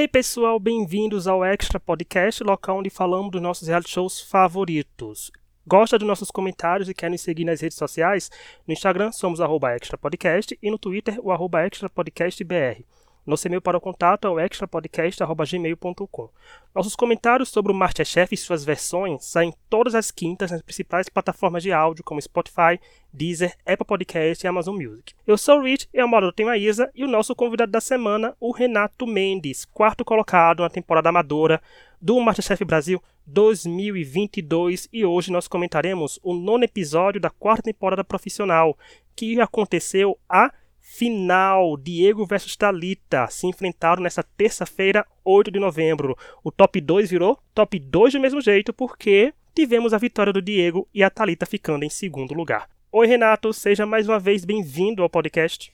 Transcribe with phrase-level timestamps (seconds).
[0.00, 5.32] Hey pessoal, bem-vindos ao Extra Podcast, local onde falamos dos nossos reality shows favoritos.
[5.66, 8.30] Gosta dos nossos comentários e quer nos seguir nas redes sociais?
[8.64, 12.84] No Instagram somos arroba Extra Podcast e no Twitter o arroba Extra Podcast BR.
[13.28, 16.30] Nosso e-mail para o contato é o extrapodcast.gmail.com.
[16.74, 21.62] Nossos comentários sobre o Masterchef e suas versões saem todas as quintas nas principais plataformas
[21.62, 22.80] de áudio como Spotify,
[23.12, 25.12] Deezer, Apple Podcast e Amazon Music.
[25.26, 27.82] Eu sou o Rich, e a moda tem a Isa, e o nosso convidado da
[27.82, 31.60] semana, o Renato Mendes, quarto colocado na temporada amadora
[32.00, 38.78] do Masterchef Brasil 2022 e hoje nós comentaremos o nono episódio da quarta temporada profissional
[39.14, 40.50] que aconteceu a
[40.88, 46.16] final, Diego versus Talita se enfrentaram nessa terça-feira, 8 de novembro.
[46.42, 50.88] O top 2 virou top 2 do mesmo jeito, porque tivemos a vitória do Diego
[50.92, 52.68] e a Talita ficando em segundo lugar.
[52.90, 55.72] Oi, Renato, seja mais uma vez bem-vindo ao podcast.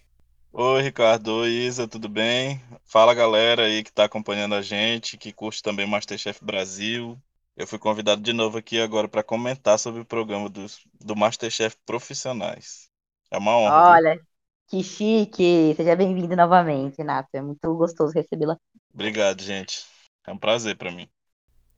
[0.52, 1.28] Oi, Ricardo.
[1.28, 2.60] Oi, Isa, tudo bem?
[2.84, 7.16] Fala, galera aí que está acompanhando a gente, que curte também Masterchef Brasil.
[7.56, 10.66] Eu fui convidado de novo aqui agora para comentar sobre o programa do,
[11.01, 12.90] do Masterchef Profissionais.
[13.30, 13.90] É uma honra.
[13.90, 14.21] Olha,
[14.68, 15.74] que chique!
[15.76, 17.29] Seja bem-vindo novamente, Renato.
[17.32, 18.57] É muito gostoso recebê-la.
[18.93, 19.84] Obrigado, gente.
[20.26, 21.09] É um prazer para mim.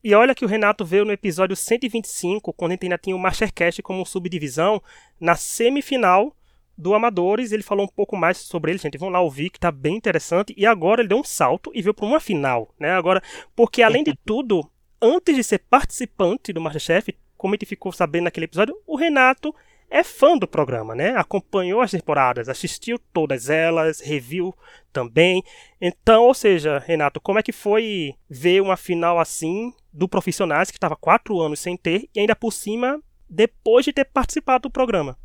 [0.03, 3.19] E olha que o Renato veio no episódio 125, quando a gente ainda tinha o
[3.19, 4.81] Mastercast como subdivisão,
[5.19, 6.35] na semifinal
[6.79, 7.51] do Amadores.
[7.53, 8.99] Ele falou um pouco mais sobre ele, gente.
[8.99, 10.55] Vão lá ouvir, que tá bem interessante.
[10.57, 12.93] E agora ele deu um salto e veio para uma final, né?
[12.93, 13.23] Agora,
[13.55, 14.71] porque além de tudo,
[15.03, 19.55] antes de ser participante do Masterchef, como a gente ficou sabendo naquele episódio, o Renato
[19.91, 21.17] é fã do programa, né?
[21.17, 24.55] Acompanhou as temporadas, assistiu todas elas, reviu
[24.93, 25.43] também.
[25.81, 30.77] Então, ou seja, Renato, como é que foi ver uma final assim do Profissionais que
[30.77, 35.19] estava quatro anos sem ter e ainda por cima depois de ter participado do programa?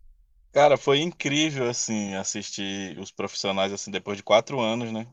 [0.52, 5.08] Cara, foi incrível assim assistir os Profissionais assim depois de quatro anos, né?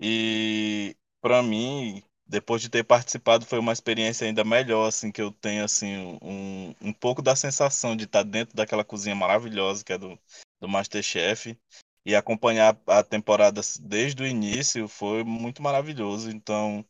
[0.00, 5.30] E para mim depois de ter participado, foi uma experiência ainda melhor, assim, que eu
[5.32, 9.98] tenho, assim, um, um pouco da sensação de estar dentro daquela cozinha maravilhosa que é
[9.98, 10.18] do,
[10.60, 11.58] do Masterchef
[12.04, 16.30] e acompanhar a temporada desde o início foi muito maravilhoso.
[16.30, 16.84] Então,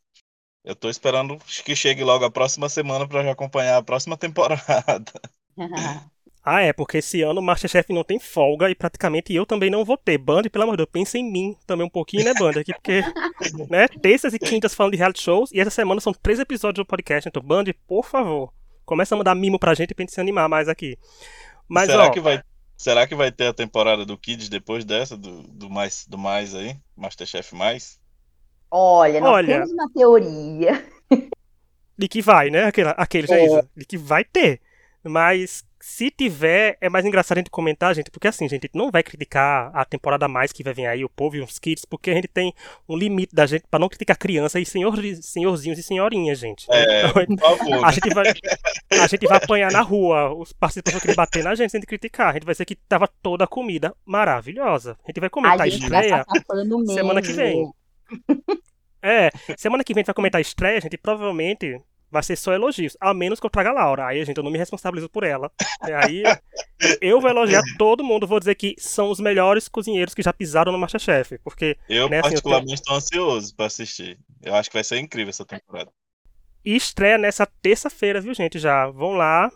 [0.63, 5.11] eu estou esperando que chegue logo a próxima semana para acompanhar a próxima temporada.
[6.45, 9.85] Ah, é, porque esse ano o Masterchef não tem folga e praticamente eu também não
[9.85, 10.17] vou ter.
[10.17, 12.59] Band, pelo amor de Deus, pensa em mim também um pouquinho, né, Band?
[12.59, 13.01] Aqui, porque,
[13.69, 16.87] né, terças e quintas falando de reality shows e essa semana são três episódios do
[16.87, 17.29] podcast.
[17.29, 18.51] Então, Band, por favor,
[18.85, 20.97] começa a mandar mimo pra gente pra gente se animar mais aqui.
[21.65, 22.43] Mas, será, ó, que vai,
[22.75, 26.53] será que vai ter a temporada do Kids depois dessa, do, do, mais, do mais
[26.53, 26.75] aí?
[26.93, 28.01] Masterchef mais?
[28.69, 30.85] Olha, nós Olha, temos uma teoria.
[31.97, 32.65] De que vai, né?
[32.65, 33.63] Aquele, aquele é.
[33.77, 34.59] de que vai ter.
[35.03, 39.03] Mas se tiver, é mais engraçado a gente comentar, gente, porque assim, gente, não vai
[39.03, 42.09] criticar a temporada a mais que vai vir aí, o povo e os kids, porque
[42.09, 42.53] a gente tem
[42.87, 46.65] um limite da gente para não criticar criança e senhor, senhorzinhos e senhorinhas, gente.
[46.71, 47.85] É, então, por favor.
[47.85, 48.33] A gente, vai,
[48.91, 52.29] a gente vai apanhar na rua, os participantes vão querer bater na gente sem criticar.
[52.29, 54.97] A gente vai ser que tava toda a comida maravilhosa.
[55.03, 56.25] A gente vai comentar a, a estreia
[56.93, 57.69] semana que vem.
[59.05, 61.77] É, semana que vem a gente vai comentar a estreia, gente, provavelmente
[62.13, 62.95] vai ser só elogios.
[63.01, 64.05] A menos que eu traga a Laura.
[64.05, 65.51] Aí, gente, eu não me responsabilizo por ela.
[65.81, 66.23] Aí
[67.01, 70.71] eu vou elogiar todo mundo, vou dizer que são os melhores cozinheiros que já pisaram
[70.71, 71.39] no Masterchef.
[71.39, 71.75] Porque.
[71.89, 73.23] Eu, né, particularmente, estou assim, tenho...
[73.23, 74.19] ansioso para assistir.
[74.43, 75.91] Eu acho que vai ser incrível essa temporada.
[76.63, 78.59] E estreia nessa terça-feira, viu, gente?
[78.59, 79.51] Já vão lá,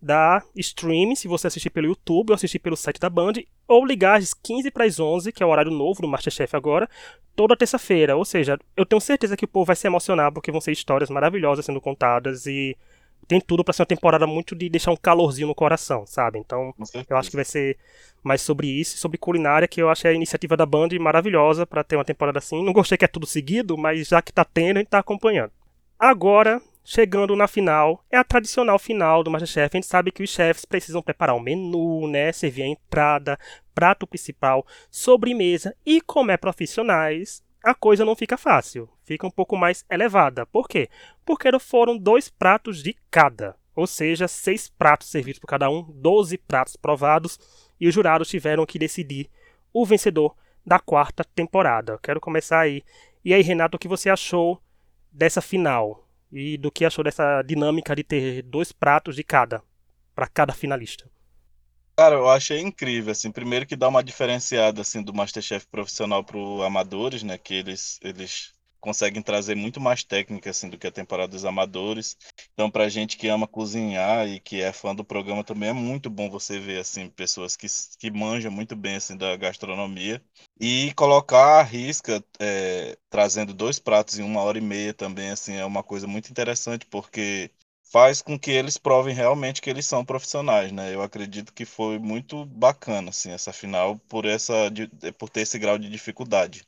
[0.00, 3.34] da stream, se você assistir pelo YouTube ou assistir pelo site da Band,
[3.66, 6.88] ou ligar às 15 para as 11, que é o horário novo do Masterchef agora,
[7.34, 8.16] toda terça-feira.
[8.16, 11.10] Ou seja, eu tenho certeza que o povo vai se emocionar porque vão ser histórias
[11.10, 12.76] maravilhosas sendo contadas e
[13.26, 16.38] tem tudo para ser uma temporada muito de deixar um calorzinho no coração, sabe?
[16.38, 16.72] Então,
[17.08, 17.76] eu acho que vai ser
[18.22, 21.96] mais sobre isso, sobre culinária, que eu acho a iniciativa da Band maravilhosa para ter
[21.96, 22.64] uma temporada assim.
[22.64, 25.52] Não gostei que é tudo seguido, mas já que tá tendo, a gente tá acompanhando.
[25.98, 29.76] Agora, Chegando na final, é a tradicional final do Masterchef.
[29.76, 32.32] A gente sabe que os chefes precisam preparar o um menu, né?
[32.32, 33.38] Servir a entrada,
[33.74, 35.76] prato principal, sobremesa.
[35.84, 38.88] E como é profissionais, a coisa não fica fácil.
[39.04, 40.46] Fica um pouco mais elevada.
[40.46, 40.88] Por quê?
[41.26, 43.54] Porque foram dois pratos de cada.
[43.74, 47.38] Ou seja, seis pratos servidos por cada um, doze pratos provados.
[47.78, 49.30] E os jurados tiveram que decidir
[49.72, 50.34] o vencedor
[50.64, 51.98] da quarta temporada.
[52.02, 52.82] quero começar aí.
[53.24, 54.60] E aí, Renato, o que você achou
[55.12, 56.07] dessa final?
[56.32, 59.62] E do que achou dessa dinâmica de ter dois pratos de cada
[60.14, 61.08] para cada finalista.
[61.96, 66.38] Cara, eu achei incrível, assim, primeiro que dá uma diferenciada assim do MasterChef profissional para
[66.64, 71.28] amadores, né, que eles eles conseguem trazer muito mais técnica assim do que a temporada
[71.32, 72.16] dos amadores.
[72.52, 76.10] Então, pra gente que ama cozinhar e que é fã do programa também é muito
[76.10, 77.66] bom você ver assim pessoas que,
[77.98, 80.22] que manjam muito bem assim da gastronomia
[80.60, 85.54] e colocar a risca é, trazendo dois pratos em uma hora e meia também assim
[85.54, 87.50] é uma coisa muito interessante porque
[87.90, 90.94] faz com que eles provem realmente que eles são profissionais, né?
[90.94, 94.52] Eu acredito que foi muito bacana assim essa final por essa
[95.18, 96.64] por ter esse grau de dificuldade.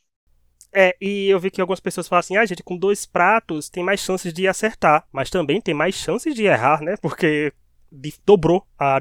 [0.73, 3.83] É, e eu vi que algumas pessoas falam assim, ah, gente, com dois pratos tem
[3.83, 6.97] mais chances de acertar, mas também tem mais chances de errar, né?
[6.97, 7.53] Porque
[8.25, 9.01] dobrou a,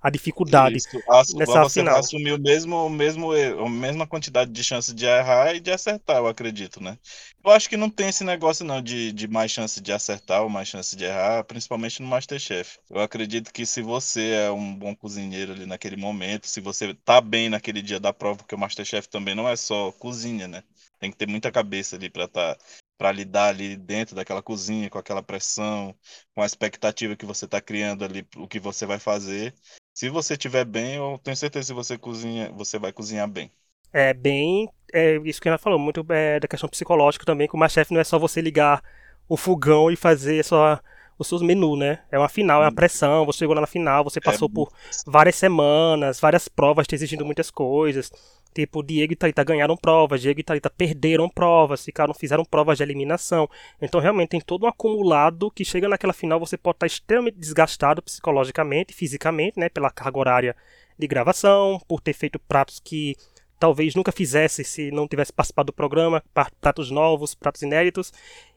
[0.00, 1.02] a dificuldade Isso.
[1.36, 1.98] nessa você final.
[1.98, 6.18] assumiu o mesmo, o mesmo, a mesma quantidade de chances de errar e de acertar,
[6.18, 6.96] eu acredito, né?
[7.44, 10.48] Eu acho que não tem esse negócio não de, de mais chance de acertar ou
[10.48, 12.78] mais chance de errar, principalmente no Masterchef.
[12.88, 17.20] Eu acredito que se você é um bom cozinheiro ali naquele momento, se você tá
[17.20, 20.62] bem naquele dia da prova, porque o Masterchef também não é só cozinha, né?
[20.98, 22.56] Tem que ter muita cabeça ali para tá,
[22.96, 25.96] para lidar ali dentro daquela cozinha, com aquela pressão,
[26.34, 29.54] com a expectativa que você está criando ali, o que você vai fazer.
[29.94, 33.52] Se você estiver bem, eu tenho certeza que você cozinha, você vai cozinhar bem.
[33.92, 37.68] É bem, é isso que ela falou, muito é, da questão psicológica também, que o
[37.68, 38.82] chefe não é só você ligar
[39.28, 40.78] o fogão e fazer só
[41.18, 42.00] os seus menus, né?
[42.10, 44.48] É uma final, é uma pressão, você chegou lá na final, você é passou é
[44.48, 44.70] por
[45.06, 48.12] várias semanas, várias provas te exigindo muitas coisas.
[48.58, 52.82] Tipo, Diego e Thalita ganharam provas, Diego e Thalita perderam provas, ficaram, fizeram provas de
[52.82, 53.48] eliminação.
[53.80, 58.02] Então, realmente, tem todo um acumulado que chega naquela final, você pode estar extremamente desgastado
[58.02, 59.68] psicologicamente, fisicamente, né?
[59.68, 60.56] Pela carga horária
[60.98, 63.14] de gravação, por ter feito pratos que
[63.60, 66.20] talvez nunca fizesse se não tivesse participado do programa,
[66.60, 68.12] pratos novos, pratos inéditos.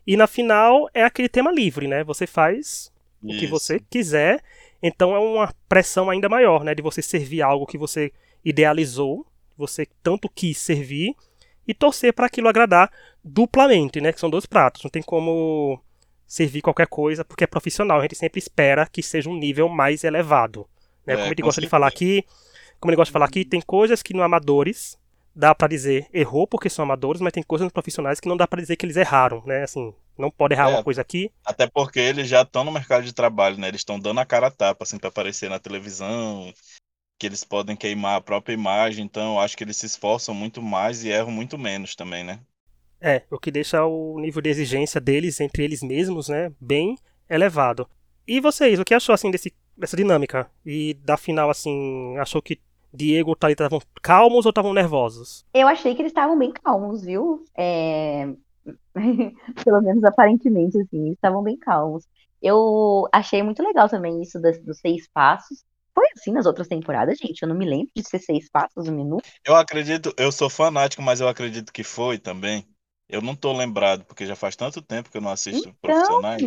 [0.08, 2.04] E na final é aquele tema livre, né?
[2.06, 2.92] Você faz
[3.24, 3.38] Isso.
[3.38, 4.42] o que você quiser.
[4.82, 6.74] Então é uma pressão ainda maior, né?
[6.74, 8.12] De você servir algo que você
[8.44, 9.28] idealizou
[9.62, 11.16] você tanto quis servir
[11.68, 12.92] e torcer para aquilo agradar
[13.24, 14.12] duplamente, né?
[14.12, 14.84] Que são dois pratos.
[14.84, 15.80] Não tem como
[16.28, 18.00] servir qualquer coisa porque é profissional.
[18.00, 20.68] A gente sempre espera que seja um nível mais elevado.
[21.06, 21.14] Né?
[21.14, 22.26] É, como ele gosta de falar aqui,
[22.80, 24.98] como ele gosta de falar aqui, tem coisas que no amadores
[25.34, 28.46] dá para dizer errou porque são amadores, mas tem coisas nos profissionais que não dá
[28.46, 29.64] para dizer que eles erraram, né?
[29.64, 31.32] Assim, não pode errar é, uma coisa aqui.
[31.46, 33.68] Até porque eles já estão no mercado de trabalho, né?
[33.68, 36.54] Eles estão dando a cara a tapa assim para aparecer na televisão,
[37.22, 40.60] que eles podem queimar a própria imagem, então eu acho que eles se esforçam muito
[40.60, 42.40] mais e erram muito menos também, né?
[43.00, 46.98] É, o que deixa o nível de exigência deles entre eles mesmos, né, bem
[47.30, 47.88] elevado.
[48.28, 50.50] E vocês, o que achou assim desse, dessa dinâmica?
[50.66, 52.60] E da final assim, achou que
[52.92, 55.46] Diego e Thalita estavam calmos ou estavam nervosos?
[55.54, 57.46] Eu achei que eles estavam bem calmos, viu?
[57.56, 58.34] É...
[59.64, 62.04] Pelo menos aparentemente, assim, eles estavam bem calmos.
[62.42, 65.64] Eu achei muito legal também isso dos seis passos.
[65.94, 67.42] Foi assim nas outras temporadas, gente.
[67.42, 69.28] Eu não me lembro de ser seis passos no minuto.
[69.46, 72.66] Eu acredito, eu sou fanático, mas eu acredito que foi também.
[73.10, 76.42] Eu não tô lembrado, porque já faz tanto tempo que eu não assisto então, profissionais.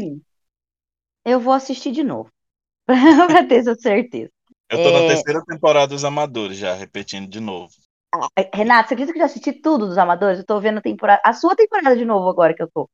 [1.25, 2.31] Eu vou assistir de novo.
[2.87, 4.31] pra ter essa certeza.
[4.71, 4.93] Eu tô é...
[4.93, 7.73] na terceira temporada dos Amadores, já, repetindo de novo.
[8.15, 10.39] Ah, é, Renato, você acredita que eu já assisti tudo dos Amadores?
[10.39, 11.21] Eu tô vendo a temporada.
[11.25, 12.89] A sua temporada de novo agora que eu tô.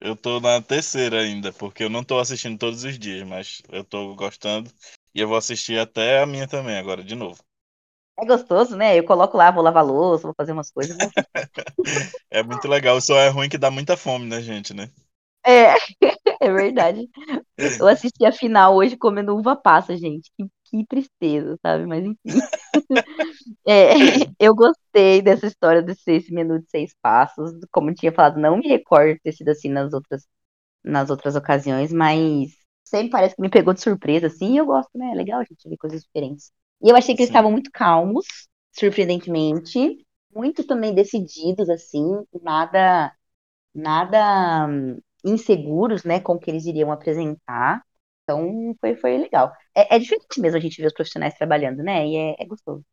[0.00, 3.82] Eu tô na terceira ainda, porque eu não tô assistindo todos os dias, mas eu
[3.82, 4.70] tô gostando.
[5.18, 7.42] E eu vou assistir até a minha também agora, de novo.
[8.16, 8.96] É gostoso, né?
[8.96, 10.96] Eu coloco lá, vou lavar louça, vou fazer umas coisas.
[12.30, 14.92] é muito legal, só é ruim que dá muita fome, né, gente, né?
[15.44, 15.74] É,
[16.40, 17.08] é verdade.
[17.56, 20.30] Eu assisti a final hoje comendo uva passa, gente.
[20.36, 21.84] Que, que tristeza, sabe?
[21.84, 22.16] Mas enfim.
[23.66, 23.94] É,
[24.38, 27.52] eu gostei dessa história dos seis minutos, seis passos.
[27.70, 30.26] Como tinha falado, não me recordo de ter sido assim nas outras,
[30.84, 32.57] nas outras ocasiões, mas
[32.88, 35.10] sempre parece que me pegou de surpresa, assim, e eu gosto, né?
[35.12, 36.50] É legal a gente ver coisas diferentes.
[36.82, 38.26] E eu achei que eles estavam muito calmos,
[38.72, 40.04] surpreendentemente,
[40.34, 42.04] muito também decididos, assim,
[42.42, 43.12] nada,
[43.74, 47.82] nada hum, inseguros, né, com o que eles iriam apresentar.
[48.24, 49.52] Então, foi, foi legal.
[49.74, 52.06] É, é diferente mesmo a gente ver os profissionais trabalhando, né?
[52.06, 52.84] E é, é gostoso.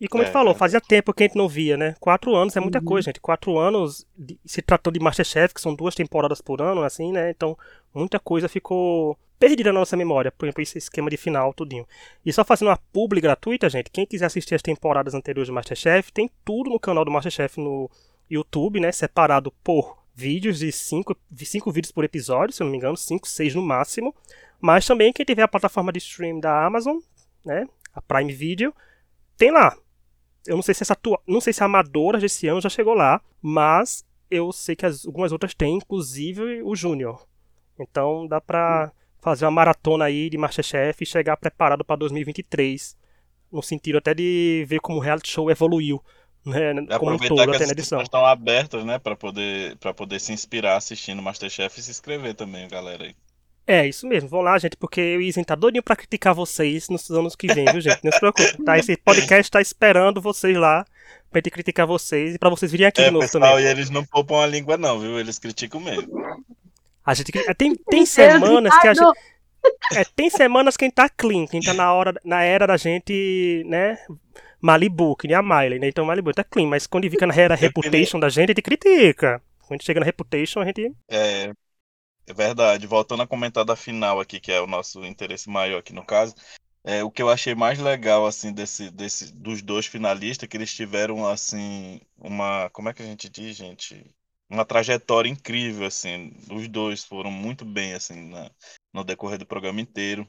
[0.00, 0.56] E como é, a gente falou, é.
[0.56, 1.94] fazia tempo que a gente não via, né?
[2.00, 2.84] Quatro anos é muita uhum.
[2.84, 3.20] coisa, gente.
[3.20, 4.06] Quatro anos
[4.44, 7.30] se tratou de Masterchef, que são duas temporadas por ano, assim, né?
[7.30, 7.56] Então,
[7.92, 11.86] muita coisa ficou perdida na nossa memória, por exemplo, esse esquema de final, tudinho.
[12.24, 16.10] E só fazendo uma publi gratuita, gente, quem quiser assistir as temporadas anteriores do Masterchef,
[16.10, 17.90] tem tudo no canal do Masterchef no
[18.30, 22.70] YouTube, né, separado por vídeos de cinco, de cinco vídeos por episódio, se eu não
[22.70, 24.14] me engano, cinco, seis no máximo.
[24.58, 26.96] Mas também quem tiver a plataforma de stream da Amazon,
[27.44, 28.74] né, a Prime Video,
[29.36, 29.76] tem lá.
[30.46, 32.94] Eu não sei se essa tua, não sei se a Amadora desse ano já chegou
[32.94, 37.26] lá, mas eu sei que as, algumas outras têm, inclusive o Júnior.
[37.78, 38.90] Então dá pra
[39.24, 42.96] fazer uma maratona aí de Masterchef e chegar preparado para 2023,
[43.50, 46.02] no sentido até de ver como o reality show evoluiu
[46.44, 48.02] né, como um todo, que até na edição.
[48.02, 48.98] estão abertas, né?
[48.98, 53.14] Pra poder, pra poder se inspirar assistindo Masterchef e se inscrever também, galera aí.
[53.66, 54.28] É, isso mesmo.
[54.28, 57.64] Vão lá, gente, porque o Isen tá doidinho pra criticar vocês nos anos que vem,
[57.64, 58.04] viu, gente?
[58.04, 58.76] Não se preocupe, tá?
[58.78, 60.84] Esse podcast tá esperando vocês lá
[61.30, 63.64] pra gente criticar vocês e pra vocês virem aqui É, de novo pessoal, também.
[63.64, 65.18] e eles não poupam a língua, não, viu?
[65.18, 66.12] Eles criticam mesmo.
[67.04, 69.18] A gente, tem, tem semanas que a gente.
[69.94, 73.98] É, tem semanas quem tá clean, quem tá na hora, na era da gente, né?
[74.60, 75.88] Malibu, que nem a Miley, né?
[75.88, 79.42] Então Malibu tá clean, mas quando fica na era reputation da gente, a gente critica.
[79.60, 80.90] Quando a gente chega na reputation, a gente.
[81.08, 81.52] É,
[82.26, 82.86] é verdade.
[82.86, 86.34] Voltando a comentar da final aqui, que é o nosso interesse maior aqui no caso.
[86.82, 90.72] É, o que eu achei mais legal, assim, desse, desse, dos dois finalistas, que eles
[90.72, 92.68] tiveram, assim, uma.
[92.70, 94.14] Como é que a gente diz, gente?
[94.48, 96.32] Uma trajetória incrível, assim.
[96.50, 98.50] Os dois foram muito bem, assim, na-
[98.92, 100.28] no decorrer do programa inteiro.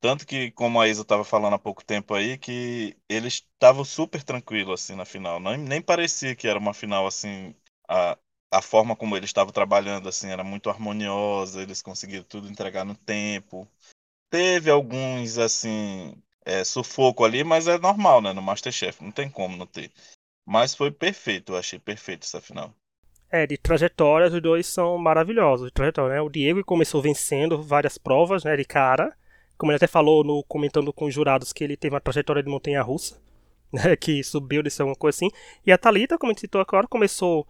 [0.00, 4.22] Tanto que, como a Isa estava falando há pouco tempo aí, que eles estavam super
[4.24, 5.40] tranquilos, assim, na final.
[5.40, 7.54] Nem, nem parecia que era uma final, assim.
[7.88, 8.18] A,
[8.52, 12.96] a forma como eles estavam trabalhando, assim, era muito harmoniosa, eles conseguiram tudo entregar no
[12.96, 13.68] tempo.
[14.30, 18.32] Teve alguns, assim, é, sufoco ali, mas é normal, né?
[18.32, 19.92] No Masterchef, não tem como não ter.
[20.46, 22.74] Mas foi perfeito, eu achei perfeito essa final.
[23.30, 25.66] É, de trajetórias, os dois são maravilhosos.
[25.66, 26.20] De trajetória, né?
[26.20, 28.56] O Diego começou vencendo várias provas, né?
[28.56, 29.14] De cara.
[29.58, 32.48] Como ele até falou no comentando com os jurados que ele teve uma trajetória de
[32.48, 33.20] montanha russa,
[33.72, 33.96] né?
[33.96, 35.30] Que subiu, desceu alguma coisa assim.
[35.66, 37.46] E a Thalita, como a gente citou agora, começou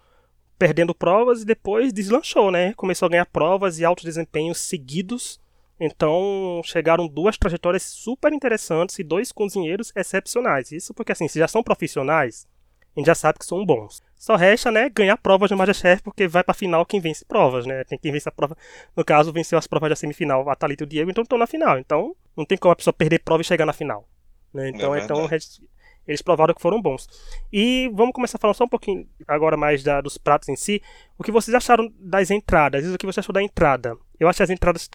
[0.58, 2.72] perdendo provas e depois deslanchou, né?
[2.74, 5.40] Começou a ganhar provas e altos desempenhos seguidos.
[5.78, 10.72] Então chegaram duas trajetórias super interessantes e dois cozinheiros excepcionais.
[10.72, 12.48] Isso porque assim, se já são profissionais,
[12.96, 14.02] a gente já sabe que são bons.
[14.16, 17.84] Só resta, né, ganhar provas no Masterchef, porque vai pra final quem vence provas, né?
[17.84, 18.56] Tem quem vence a prova.
[18.96, 21.46] No caso, venceu as provas da semifinal, a Thalita e o Diego, então estão na
[21.46, 21.78] final.
[21.78, 24.08] Então, não tem como a pessoa perder prova e chegar na final.
[24.54, 24.70] Né?
[24.70, 25.60] Então, É então verdade.
[26.08, 27.06] eles provaram que foram bons.
[27.52, 30.80] E vamos começar falando só um pouquinho agora mais da- dos pratos em si.
[31.18, 32.84] O que vocês acharam das entradas?
[32.84, 33.96] Isso o que você achou da entrada?
[34.18, 34.88] Eu acho as entradas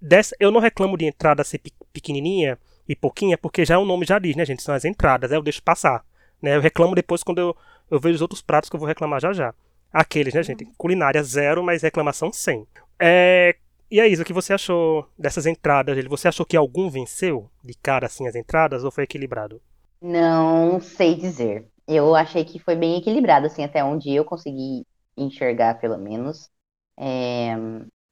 [0.00, 2.58] dessa, eu não reclamo de entrada ser pe- pequenininha
[2.88, 4.62] e pouquinha, porque já o nome já diz, né, gente?
[4.62, 6.02] São as entradas, aí eu deixo passar.
[6.44, 6.56] Né?
[6.56, 7.56] Eu reclamo depois quando eu,
[7.90, 9.54] eu vejo os outros pratos que eu vou reclamar já já.
[9.92, 10.66] Aqueles, né, gente?
[10.76, 12.66] Culinária zero, mas reclamação 100.
[12.98, 13.56] É,
[13.90, 15.96] e aí, o que você achou dessas entradas?
[15.96, 16.08] Ele?
[16.08, 19.60] Você achou que algum venceu de cara assim as entradas ou foi equilibrado?
[20.00, 21.70] Não sei dizer.
[21.86, 24.86] Eu achei que foi bem equilibrado, assim, até onde eu consegui
[25.16, 26.50] enxergar, pelo menos.
[26.98, 27.54] É,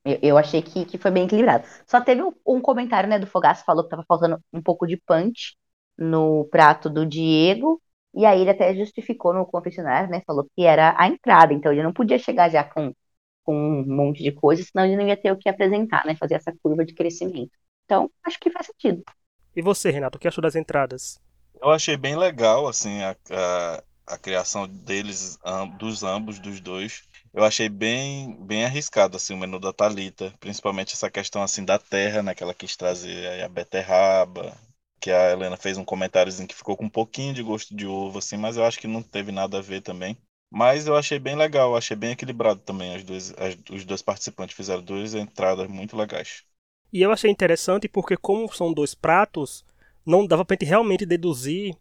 [0.05, 1.67] eu, eu achei que, que foi bem equilibrado.
[1.87, 4.97] Só teve um, um comentário, né, do Fogaça, falou que tava faltando um pouco de
[4.97, 5.57] punch
[5.99, 7.83] no prato do Diego.
[8.14, 10.23] E aí ele até justificou no confessionário, né?
[10.26, 12.92] Falou que era a entrada, então ele não podia chegar já com,
[13.45, 16.16] com um monte de coisa, senão ele não ia ter o que apresentar, né?
[16.16, 17.52] Fazer essa curva de crescimento.
[17.85, 19.02] Então, acho que faz sentido.
[19.57, 21.19] E você, Renato, o que achou das entradas?
[21.61, 25.38] Eu achei bem legal, assim, a, a, a criação deles,
[25.78, 27.04] dos ambos, dos dois.
[27.33, 31.78] Eu achei bem, bem arriscado, assim, o menu da Thalita, principalmente essa questão, assim, da
[31.78, 34.54] terra, né, que ela quis trazer aí a beterraba,
[35.03, 38.19] que a Helena fez um comentáriozinho que ficou com um pouquinho de gosto de ovo,
[38.21, 40.17] assim, mas eu acho que não teve nada a ver também.
[40.51, 42.95] Mas eu achei bem legal, achei bem equilibrado também.
[42.97, 46.45] As duas, as- os dois participantes fizeram duas entradas muito legais.
[46.93, 49.65] E eu achei interessante porque, como são dois pratos,
[50.05, 51.75] não dava pra gente realmente deduzir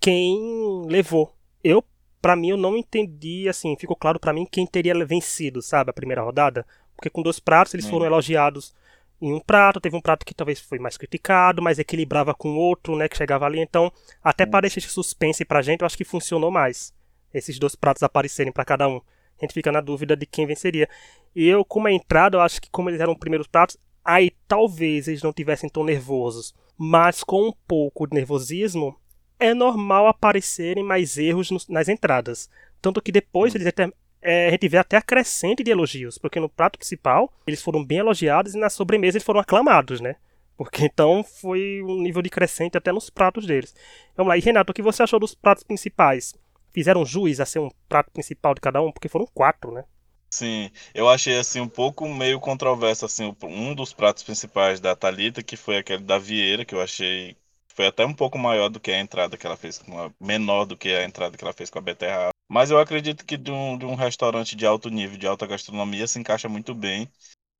[0.00, 1.34] quem levou.
[1.64, 1.84] Eu,
[2.22, 5.94] pra mim, eu não entendi, assim, ficou claro pra mim quem teria vencido, sabe, a
[5.94, 6.66] primeira rodada.
[6.96, 8.74] Porque com dois pratos eles foram elogiados
[9.20, 12.96] em um prato, teve um prato que talvez foi mais criticado, mas equilibrava com outro,
[12.96, 13.60] né, que chegava ali.
[13.60, 14.50] Então, até Sim.
[14.50, 16.94] para esse suspense pra gente, eu acho que funcionou mais.
[17.32, 18.96] Esses dois pratos aparecerem pra cada um.
[18.96, 20.88] A gente fica na dúvida de quem venceria.
[21.34, 24.32] E eu, como a entrada, eu acho que como eles eram os primeiros pratos, aí
[24.46, 26.54] talvez eles não tivessem tão nervosos.
[26.76, 28.96] Mas com um pouco de nervosismo,
[29.38, 32.48] é normal aparecerem mais erros nas entradas.
[32.80, 36.40] Tanto que depois eles até, é, a gente vê até a crescente de elogios, porque
[36.40, 40.16] no prato principal eles foram bem elogiados e na sobremesa eles foram aclamados, né?
[40.56, 43.74] Porque então foi um nível de crescente até nos pratos deles.
[44.16, 46.34] Vamos lá, e Renato, o que você achou dos pratos principais?
[46.72, 48.90] Fizeram juiz a ser um prato principal de cada um?
[48.90, 49.84] Porque foram quatro, né?
[50.30, 55.42] Sim, eu achei assim um pouco meio controverso assim um dos pratos principais da Thalita,
[55.42, 57.36] que foi aquele da Vieira, que eu achei
[57.78, 59.80] foi até um pouco maior do que a entrada que ela fez
[60.20, 62.30] menor do que a entrada que ela fez com a beterraba.
[62.50, 66.08] Mas eu acredito que de um, de um restaurante de alto nível, de alta gastronomia,
[66.08, 67.08] se encaixa muito bem.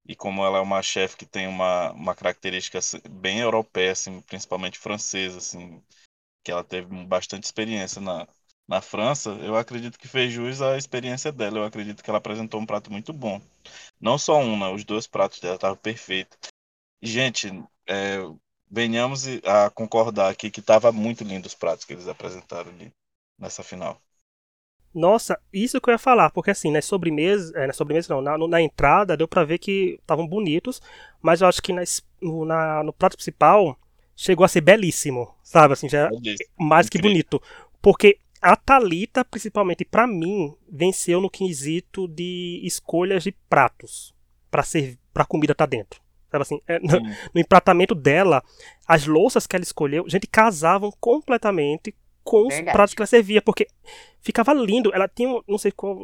[0.04, 4.20] E como ela é uma chefe que tem uma, uma característica assim, bem europeia, assim,
[4.22, 5.80] principalmente francesa, assim,
[6.42, 8.26] que ela teve bastante experiência na,
[8.66, 11.58] na França, eu acredito que fez jus à experiência dela.
[11.58, 13.40] Eu acredito que ela apresentou um prato muito bom.
[14.00, 14.66] Não só um, né?
[14.66, 16.36] Os dois pratos dela estavam perfeitos.
[17.00, 17.48] Gente,
[17.86, 18.18] é,
[18.70, 22.92] venhamos a concordar aqui que tava muito lindo os pratos que eles apresentaram ali
[23.38, 24.00] nessa final.
[24.94, 28.36] Nossa, isso que eu ia falar, porque assim, nas sobremesas, é, na sobremesa não, na,
[28.48, 30.80] na entrada deu pra ver que estavam bonitos,
[31.20, 33.78] mas eu acho que nas, no, na, no prato principal
[34.16, 35.74] chegou a ser belíssimo, sabe?
[35.74, 36.10] Assim, já
[36.58, 37.40] mais que bonito.
[37.80, 44.14] Porque a Talita, principalmente para mim, venceu no quesito de escolhas de pratos
[44.50, 46.00] para ser para comida tá dentro.
[46.30, 48.42] Sabe assim, é, no, no, empratamento dela,
[48.86, 52.74] as louças que ela escolheu, gente, casavam completamente com os Verdade.
[52.74, 53.66] pratos que ela servia, porque
[54.20, 54.94] ficava lindo.
[54.94, 55.96] Ela tinha, não sei qual,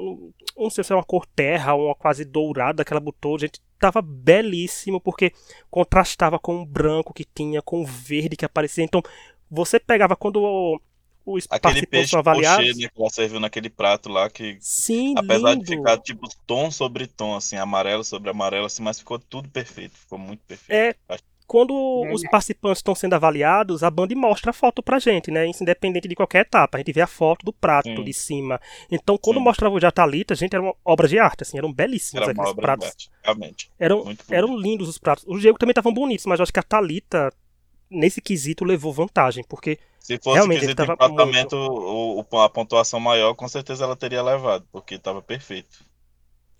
[0.56, 4.00] não sei se é uma cor terra, uma quase dourada que ela botou, gente, tava
[4.00, 5.32] belíssimo, porque
[5.70, 8.82] contrastava com o branco que tinha, com o verde que aparecia.
[8.82, 9.02] Então,
[9.50, 10.80] você pegava quando
[11.24, 12.66] os Aquele peixe avaliados.
[12.66, 15.64] Pochê, né, que ela serviu naquele prato lá, que Sim, apesar lindo.
[15.64, 19.96] de ficar tipo tom sobre tom, assim, amarelo sobre amarelo, assim, mas ficou tudo perfeito,
[19.96, 20.98] ficou muito perfeito.
[21.08, 21.16] É,
[21.46, 21.74] quando
[22.12, 25.46] os participantes estão sendo avaliados, a Band mostra a foto pra gente, né?
[25.48, 26.76] Isso independente de qualquer etapa.
[26.76, 28.02] A gente vê a foto do prato Sim.
[28.02, 28.60] de cima.
[28.90, 29.44] Então, quando Sim.
[29.44, 32.54] mostrava o de Atalita, gente, era uma obra de arte, assim, eram belíssimos Era aqueles
[32.54, 33.10] pratos.
[33.22, 33.70] Realmente.
[33.78, 35.24] Eram, eram lindos os pratos.
[35.26, 37.32] Os Diego também estavam bonitos, mas eu acho que a Talita,
[37.90, 42.26] nesse quesito, levou vantagem, porque se fosse realmente quesito ele empatamento, muito...
[42.30, 45.84] o, a pontuação maior, com certeza ela teria levado, porque estava perfeito.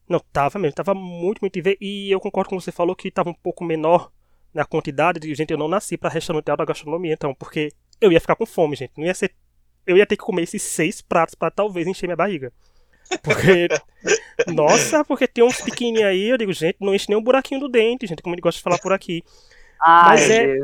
[0.09, 1.59] Não, tava mesmo, tava muito, muito.
[1.81, 4.11] E eu concordo com você falou que tava um pouco menor
[4.53, 8.21] na quantidade de gente, eu não nasci para restaurante da gastronomia, então, porque eu ia
[8.21, 8.93] ficar com fome, gente.
[8.97, 9.35] Não ia ser.
[9.87, 12.53] Eu ia ter que comer esses seis pratos para talvez encher minha barriga.
[13.23, 13.69] Porque.
[14.55, 17.69] nossa, porque tem uns pequenininhos aí, eu digo, gente, não enche nem um buraquinho do
[17.69, 19.23] dente, gente, como ele gosta de falar por aqui.
[19.81, 20.59] Ai, mas é.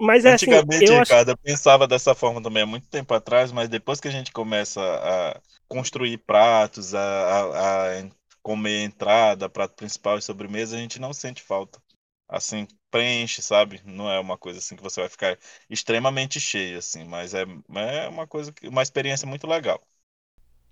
[0.00, 1.30] Mas é assim, Antigamente, eu Ricardo, acho...
[1.30, 4.80] eu pensava dessa forma também há muito tempo atrás, mas depois que a gente começa
[4.82, 8.10] a construir pratos, a, a, a
[8.42, 11.80] comer entrada, prato principal e sobremesa, a gente não sente falta.
[12.28, 13.80] Assim, preenche, sabe?
[13.84, 15.38] Não é uma coisa assim que você vai ficar
[15.70, 17.44] extremamente cheio, assim, mas é,
[17.76, 19.80] é uma coisa, uma experiência muito legal.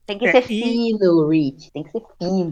[0.07, 0.61] Tem que é, ser e...
[0.61, 2.51] fino, Rich, tem que ser fino.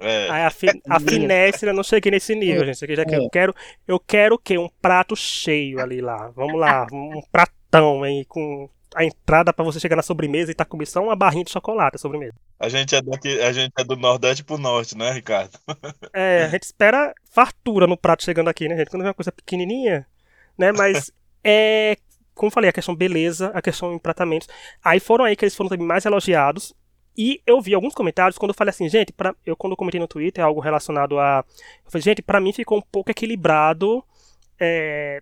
[0.00, 0.28] É.
[0.30, 2.88] a, fi, a finesse eu não cheguei nesse nível, gente.
[2.88, 3.16] Eu, já, é.
[3.16, 3.54] eu quero,
[3.86, 4.56] eu quero o quê?
[4.56, 6.30] Um prato cheio ali lá.
[6.36, 10.64] Vamos lá, um pratão aí com a entrada para você chegar na sobremesa e tá
[10.64, 12.34] comendo só uma barrinha de chocolate a sobremesa.
[12.58, 15.58] A gente é daqui, a gente é do Nordeste pro Norte, né, Ricardo?
[16.14, 18.90] É, a gente espera fartura no prato chegando aqui, né, gente?
[18.90, 20.06] Quando vem uma coisa pequenininha,
[20.56, 21.12] né, mas
[21.44, 21.96] é,
[22.34, 24.48] como falei, a questão beleza, a questão empratamentos.
[24.82, 26.72] Aí foram aí que eles foram também mais elogiados.
[27.18, 29.98] E eu vi alguns comentários quando eu falei assim, gente, pra, eu quando eu comentei
[29.98, 31.44] no Twitter algo relacionado a.
[31.84, 34.04] Eu falei, gente, pra mim ficou um pouco equilibrado
[34.56, 35.20] é,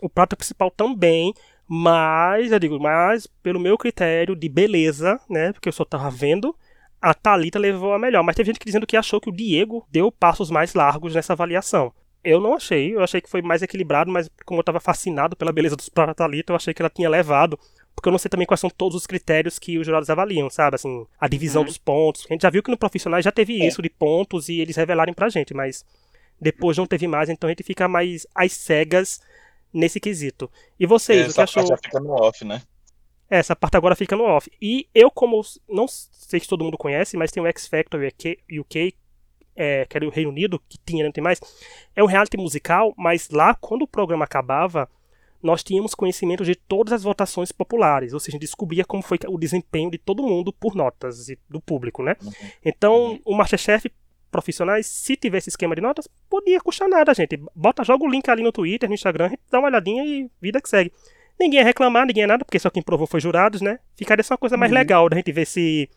[0.00, 1.34] o prato principal também,
[1.68, 5.52] mas, eu digo, mas pelo meu critério de beleza, né?
[5.52, 6.56] Porque eu só tava vendo,
[7.02, 8.22] a Talita levou a melhor.
[8.22, 11.92] Mas teve gente dizendo que achou que o Diego deu passos mais largos nessa avaliação.
[12.24, 15.52] Eu não achei, eu achei que foi mais equilibrado, mas como eu tava fascinado pela
[15.52, 17.58] beleza dos pratos da Thalita, eu achei que ela tinha levado.
[17.96, 20.76] Porque eu não sei também quais são todos os critérios que os jurados avaliam, sabe?
[20.76, 21.66] Assim, a divisão uhum.
[21.66, 22.26] dos pontos.
[22.28, 23.66] A gente já viu que no profissional já teve é.
[23.66, 25.84] isso de pontos e eles revelarem pra gente, mas
[26.38, 29.22] depois não teve mais, então a gente fica mais às cegas
[29.72, 30.50] nesse quesito.
[30.78, 31.66] E vocês, Essa o que achou?
[31.66, 32.62] já fica no off, né?
[33.28, 34.50] Essa parte agora fica no off.
[34.60, 38.94] E eu, como não sei se todo mundo conhece, mas tem o X Factor UK,
[39.56, 41.40] é, que era o Reino Unido, que tinha, não tem mais.
[41.94, 44.88] É um reality musical, mas lá, quando o programa acabava,
[45.46, 49.90] nós tínhamos conhecimento de todas as votações populares, ou seja, descobria como foi o desempenho
[49.90, 52.16] de todo mundo por notas do público, né?
[52.22, 52.32] Uhum.
[52.64, 53.20] Então, uhum.
[53.24, 53.90] o Masterchef
[54.30, 57.40] profissionais, se tivesse esquema de notas, podia custar nada, gente.
[57.54, 60.68] Bota, joga o link ali no Twitter, no Instagram, dá uma olhadinha e vida que
[60.68, 60.92] segue.
[61.38, 63.78] Ninguém ia reclamar, ninguém ia nada, porque só quem provou foi jurados, né?
[63.94, 64.78] Ficaria só uma coisa mais uhum.
[64.78, 65.88] legal da gente ver se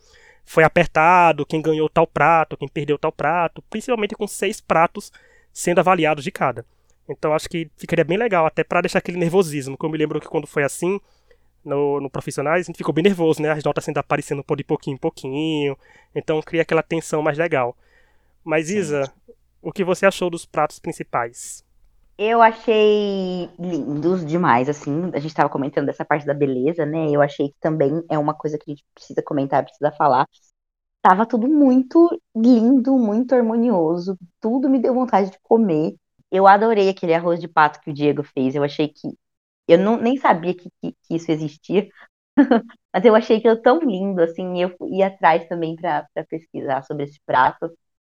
[0.45, 5.11] foi apertado, quem ganhou tal prato, quem perdeu tal prato, principalmente com seis pratos
[5.51, 6.65] sendo avaliados de cada.
[7.09, 10.21] Então acho que ficaria bem legal, até para deixar aquele nervosismo, que eu me lembro
[10.21, 10.99] que quando foi assim,
[11.65, 13.49] no, no Profissionais, a gente ficou bem nervoso, né?
[13.51, 15.77] As notas sendo aparecendo de pouquinho em pouquinho,
[16.13, 17.75] então cria aquela tensão mais legal.
[18.43, 19.33] Mas Isa, Sim.
[19.61, 21.63] o que você achou dos pratos principais?
[22.17, 25.09] Eu achei lindos demais, assim.
[25.13, 27.09] A gente estava comentando dessa parte da beleza, né?
[27.09, 30.27] Eu achei que também é uma coisa que a gente precisa comentar, precisa falar.
[31.01, 34.17] Tava tudo muito lindo, muito harmonioso.
[34.41, 35.95] Tudo me deu vontade de comer.
[36.31, 38.55] Eu adorei aquele arroz de pato que o Diego fez.
[38.55, 39.07] Eu achei que.
[39.67, 41.89] Eu não, nem sabia que, que, que isso existia.
[42.93, 44.61] Mas eu achei que eu tão lindo, assim.
[44.61, 47.71] Eu fui atrás também para pesquisar sobre esse prato.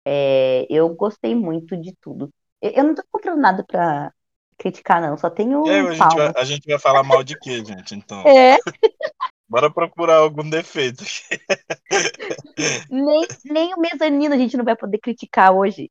[0.04, 2.30] É, eu gostei muito de tudo.
[2.60, 4.12] Eu, eu não tô encontrando nada pra
[4.58, 5.16] criticar, não.
[5.16, 5.66] Só tenho.
[5.68, 7.94] É, a, gente vai, a, gente vai, falar mal de quê, gente?
[7.94, 8.22] Então.
[8.26, 8.56] É.
[9.48, 11.04] Bora procurar algum defeito.
[12.90, 15.90] nem, nem o mezanino a gente não vai poder criticar hoje.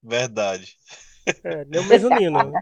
[0.00, 0.76] Verdade.
[1.44, 2.52] É, nem o mezanino.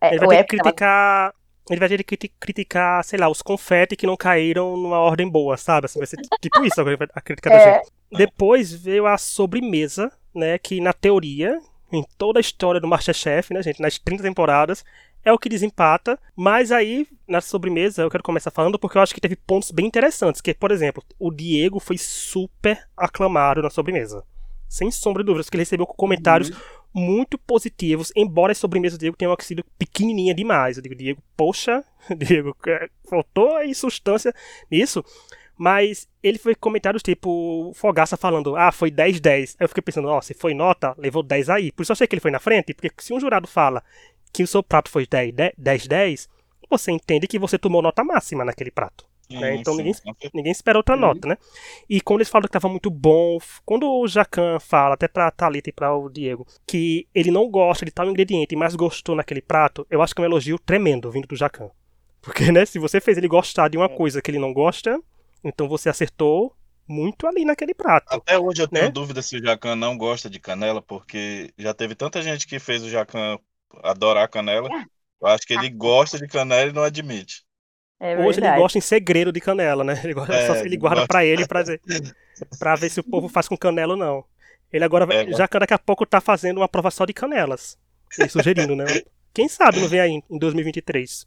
[0.00, 1.34] É, Ele vai ter que criticar
[1.70, 5.56] Ele vai ter que criticar, sei lá, os confetes que não caíram numa ordem boa,
[5.56, 5.86] sabe?
[5.86, 7.74] Assim, vai ser tipo isso a crítica da É.
[7.78, 7.90] gente.
[8.12, 10.58] Depois veio a sobremesa, né?
[10.58, 11.58] Que na teoria,
[11.90, 14.84] em toda a história do Masterchef, né, gente, nas 30 temporadas,
[15.24, 16.18] é o que desempata.
[16.36, 19.86] Mas aí, na sobremesa, eu quero começar falando porque eu acho que teve pontos bem
[19.86, 20.42] interessantes.
[20.42, 24.22] Que, por exemplo, o Diego foi super aclamado na sobremesa.
[24.68, 26.50] Sem sombra de dúvidas, porque ele recebeu comentários
[26.94, 30.76] muito positivos, embora as sobremesas do Diego tenham sido pequenininha demais.
[30.76, 31.84] Eu digo, Diego, poxa,
[32.16, 34.32] Diego, é, faltou aí substância
[34.70, 35.04] nisso.
[35.56, 39.56] Mas ele foi comentários tipo Fogaça falando, ah, foi 10-10.
[39.58, 41.72] Aí eu fiquei pensando, ó, se foi nota, levou 10 aí.
[41.72, 43.82] Por isso eu achei que ele foi na frente, porque se um jurado fala
[44.32, 46.28] que o seu prato foi 10-10,
[46.68, 49.06] você entende que você tomou nota máxima naquele prato.
[49.30, 49.54] Né?
[49.56, 49.94] Então Sim, ninguém,
[50.32, 51.00] ninguém espera outra Uhum.
[51.00, 51.38] nota, né?
[51.88, 55.70] E quando eles falam que tava muito bom, quando o Jacan fala, até pra Thalita
[55.70, 59.86] e pra o Diego, que ele não gosta de tal ingrediente, mas gostou naquele prato,
[59.90, 61.70] eu acho que é um elogio tremendo vindo do Jacan.
[62.22, 64.98] Porque, né, se você fez ele gostar de uma coisa que ele não gosta,
[65.42, 66.54] então você acertou
[66.88, 68.06] muito ali naquele prato.
[68.16, 68.92] Até hoje eu tenho né?
[68.92, 72.82] dúvida se o Jacan não gosta de canela, porque já teve tanta gente que fez
[72.82, 73.38] o Jacan
[73.82, 74.68] adorar canela.
[75.20, 77.44] Eu acho que ele gosta de canela e não admite.
[78.00, 80.00] É Hoje ele gosta em segredo de canela, né?
[80.04, 81.62] Ele, gosta, É, só- ele ele guarda pra ele pra,
[82.58, 84.24] pra ver se o povo faz com canela ou não.
[84.72, 85.38] Ele agora, vai, É, gosta.
[85.38, 87.78] Jacan daqui a pouco tá fazendo uma prova só de canelas.
[88.18, 88.84] Ele sugerindo, né?
[89.32, 91.26] Quem sabe não vem aí em 2023.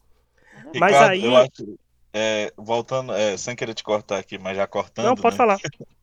[0.80, 1.80] Mas aí- eu acho,
[2.14, 5.38] é, voltando, é, sem querer te cortar aqui, mas já cortando, Não, pode né?
[5.38, 5.58] falar.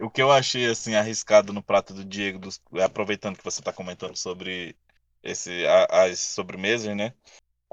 [0.00, 3.72] O que eu achei assim arriscado no prato do Diego, dos- aproveitando que você está
[3.72, 4.74] comentando sobre
[5.22, 7.12] esse, a- as sobremesas, né?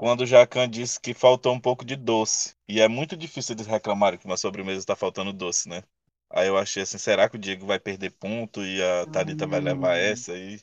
[0.00, 2.54] Quando o Jacan disse que faltou um pouco de doce.
[2.68, 5.82] E é muito difícil eles reclamarem que uma sobremesa está faltando doce, né?
[6.30, 9.60] Aí eu achei assim, será que o Diego vai perder ponto e a Thalita vai
[9.60, 9.96] levar Hum.
[9.96, 10.36] essa?
[10.36, 10.58] E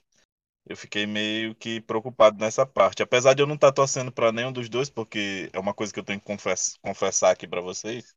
[0.66, 3.04] eu fiquei meio que preocupado nessa parte.
[3.04, 6.00] Apesar de eu não estar torcendo para nenhum dos dois, porque é uma coisa que
[6.00, 8.16] eu tenho que confess- confessar aqui para vocês.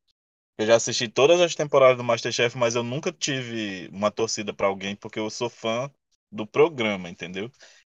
[0.58, 4.66] Eu já assisti todas as temporadas do Masterchef, mas eu nunca tive uma torcida para
[4.68, 5.90] alguém, porque eu sou fã
[6.32, 7.50] do programa, entendeu?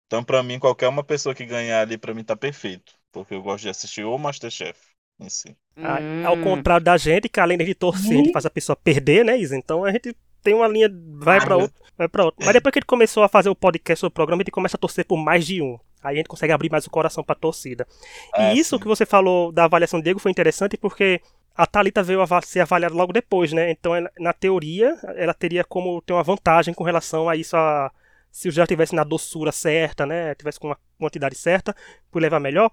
[0.08, 2.94] Então, para mim, qualquer uma pessoa que ganhar ali, para mim, tá perfeito.
[3.14, 4.78] Porque eu gosto de assistir o Masterchef
[5.20, 5.56] em si.
[5.78, 6.28] Ah, Hum.
[6.28, 9.38] Ao contrário da gente, que além de torcer, a gente faz a pessoa perder, né,
[9.38, 9.56] Isa?
[9.56, 12.44] Então a gente tem uma linha, vai pra Ah, outro, vai pra outro.
[12.46, 14.52] Mas depois que a gente começou a fazer o podcast sobre o programa, a gente
[14.52, 15.80] começa a torcer por mais de um.
[16.04, 17.88] Aí a gente consegue abrir mais o coração pra torcida.
[18.36, 18.82] É, e isso sim.
[18.82, 21.22] que você falou da avaliação do Diego foi interessante porque
[21.56, 23.72] a Thalita veio ava- ser avaliada logo depois, né?
[23.72, 27.90] Então, ela- na teoria, ela teria como ter uma vantagem com relação a isso, a,
[28.32, 30.36] se o já tivesse na doçura certa, né?
[30.36, 31.74] Tivesse com uma quantidade certa,
[32.12, 32.70] por levar melhor.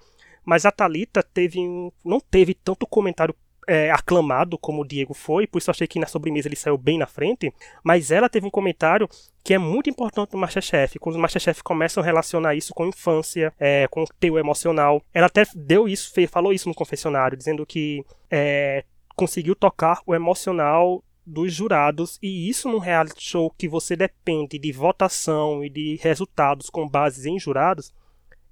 [0.51, 3.33] Mas a Thalita teve um, não teve tanto comentário
[3.69, 6.99] é, aclamado como o Diego foi, por isso achei que na sobremesa ele saiu bem
[6.99, 7.55] na frente.
[7.85, 9.09] Mas ela teve um comentário
[9.45, 10.99] que é muito importante no Masterchef.
[10.99, 15.01] Quando os Masterchef começam a relacionar isso com infância, é, com o teu emocional.
[15.15, 18.83] Ela até deu isso, falou isso no confessionário, dizendo que é,
[19.15, 24.73] conseguiu tocar o emocional dos jurados e isso num reality show que você depende de
[24.73, 27.93] votação e de resultados com bases em jurados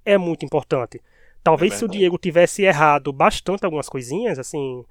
[0.04, 1.02] é muito importante.
[1.48, 1.88] Talvez É se o.
[1.88, 4.84] Diego tivesse errado bastante algumas coisinhas, assim,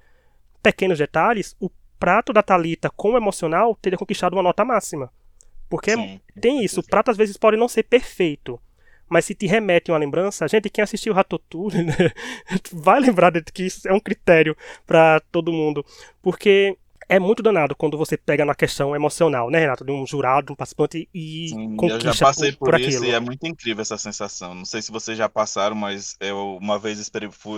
[0.60, 5.08] pequenos detalhes, o prato da Talita com o emocional teria conquistado uma nota máxima.
[5.68, 8.60] Porque Sim, tem isso, o prato às vezes pode não ser perfeito,
[9.08, 11.94] mas se te remete a uma lembrança, gente, quem assistiu Ratatouille, né,
[12.72, 15.86] vai lembrar de que isso é um critério pra todo mundo,
[16.20, 16.76] porque
[17.08, 20.52] é muito danado quando você pega na questão emocional, né, Renato, de um jurado, de
[20.52, 23.06] um participante e Sim, eu conquista já passei por, por, por isso aquilo.
[23.06, 24.54] e é muito incrível essa sensação.
[24.54, 27.10] Não sei se vocês já passaram, mas eu uma vez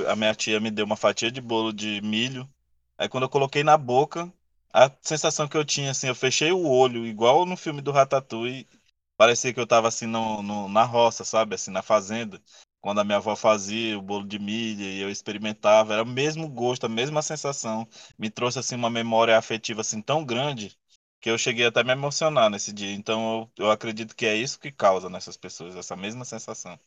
[0.08, 2.48] a minha tia me deu uma fatia de bolo de milho.
[2.96, 4.32] Aí quando eu coloquei na boca,
[4.72, 8.68] a sensação que eu tinha, assim, eu fechei o olho, igual no filme do Ratatouille,
[9.16, 11.56] parecia que eu tava assim no, no- na roça, sabe?
[11.56, 12.40] Assim, na fazenda.
[12.80, 16.48] Quando a minha avó fazia o bolo de milho e eu experimentava, era o mesmo
[16.48, 17.86] gosto, a mesma sensação.
[18.18, 20.76] Me trouxe assim uma memória afetiva assim tão grande
[21.20, 22.92] que eu cheguei até a me emocionar nesse dia.
[22.92, 26.78] Então eu, eu acredito que é isso que causa nessas pessoas, essa mesma sensação.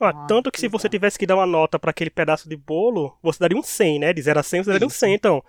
[0.00, 3.16] Ah, tanto que se você tivesse que dar uma nota pra aquele pedaço de bolo,
[3.20, 4.12] você daria um 100, né?
[4.12, 4.98] De 0 a 100, você daria um Isso.
[4.98, 5.14] 100.
[5.14, 5.42] Então,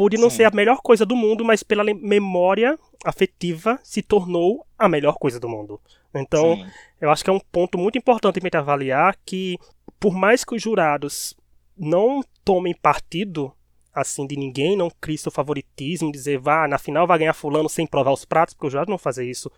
[0.00, 0.36] pode não Sim.
[0.36, 5.38] ser a melhor coisa do mundo, mas pela memória afetiva se tornou a melhor coisa
[5.38, 5.78] do mundo.
[6.14, 6.66] Então, Sim,
[7.02, 9.58] eu acho que é um ponto muito importante gente avaliar que,
[9.98, 11.36] por mais que os jurados
[11.76, 13.52] não tomem partido
[13.92, 17.86] assim de ninguém, não criem seu favoritismo, dizer, vá, na final vai ganhar fulano sem
[17.86, 19.50] provar os pratos, porque os jurados não fazem isso.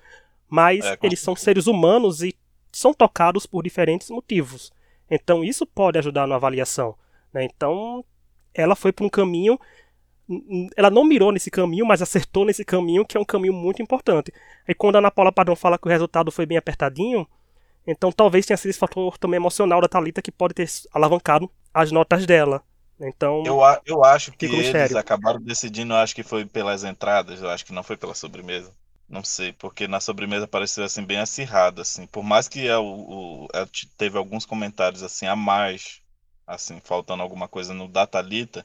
[0.49, 2.35] Mas É, eles são seres humanos e
[2.73, 4.73] são tocados por diferentes motivos.
[5.09, 6.97] Então isso pode ajudar na avaliação.
[7.33, 7.45] né?
[7.45, 8.05] Então
[8.55, 9.59] ela foi para um caminho.
[10.77, 14.33] Ela não mirou nesse caminho, mas acertou nesse caminho, que é um caminho muito importante.
[14.69, 17.27] E quando a Ana Paula Padrão fala que o resultado foi bem apertadinho,
[17.87, 21.93] então talvez tenha sido esse fator também emocional da Thalita que pode ter alavancado as
[21.93, 22.63] notas dela.
[23.01, 24.95] Então, Eu, eu acho que eles mistério.
[24.95, 28.73] acabaram decidindo, eu acho que foi pelas entradas, eu acho que não foi pela sobremesa.
[29.09, 32.07] Não sei, porque na sobremesa pareceu assim bem acirrado, assim.
[32.07, 36.01] Por mais que o- a- t- teve alguns comentários assim a mais,
[36.47, 38.65] assim, faltando alguma coisa no da Thalita,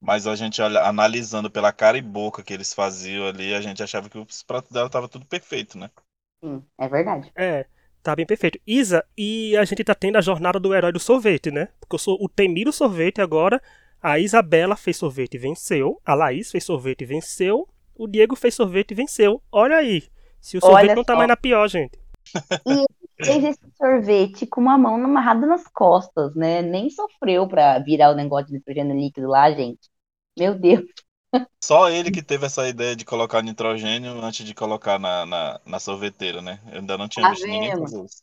[0.00, 3.82] mas a gente olha- analisando pela cara e boca que eles faziam ali, a gente
[3.82, 5.90] achava que os pratos dela tava tudo perfeito, né?
[6.42, 7.32] Sim, é verdade.
[7.34, 7.66] é,
[8.02, 8.58] tá bem perfeito.
[8.66, 11.68] Isa, e a gente tá tendo a jornada do herói do sorvete, né?
[11.80, 13.60] Porque eu sou o Temiro sorvete agora.
[14.02, 16.00] A Isabela fez sorvete e venceu.
[16.04, 17.68] A Laís fez sorvete e venceu.
[17.96, 19.42] O Diego fez sorvete e venceu.
[19.50, 20.04] Olha aí.
[20.40, 21.18] Se o sorvete Olha não tá só.
[21.18, 21.98] mais na pior, gente.
[23.24, 26.62] Fez esse sorvete com uma mão amarrada nas costas, né?
[26.62, 29.90] Nem sofreu pra virar o negócio de nitrogênio líquido lá, gente.
[30.38, 30.84] Meu Deus.
[31.62, 35.78] Só ele que teve essa ideia de colocar nitrogênio antes de colocar na, na, na
[35.80, 36.60] sorveteira, né?
[36.72, 37.76] Eu ainda não tinha Tá visto ninguém vendo?
[37.76, 38.22] fazer isso.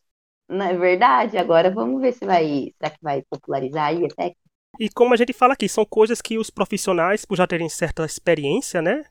[0.49, 1.37] Não é verdade?
[1.37, 2.73] Agora vamos ver se vai.
[2.77, 4.35] Será que vai popularizar aí até?
[4.79, 8.05] E como a gente fala aqui, são coisas que os profissionais, por já terem certa
[8.05, 9.03] experiência, né,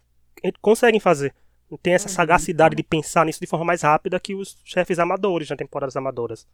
[0.61, 1.35] conseguem fazer.
[1.83, 5.57] Tem essa sagacidade de pensar nisso de forma mais rápida que os chefes amadores na
[5.57, 6.47] temporadas amadoras.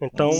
[0.00, 0.30] Então,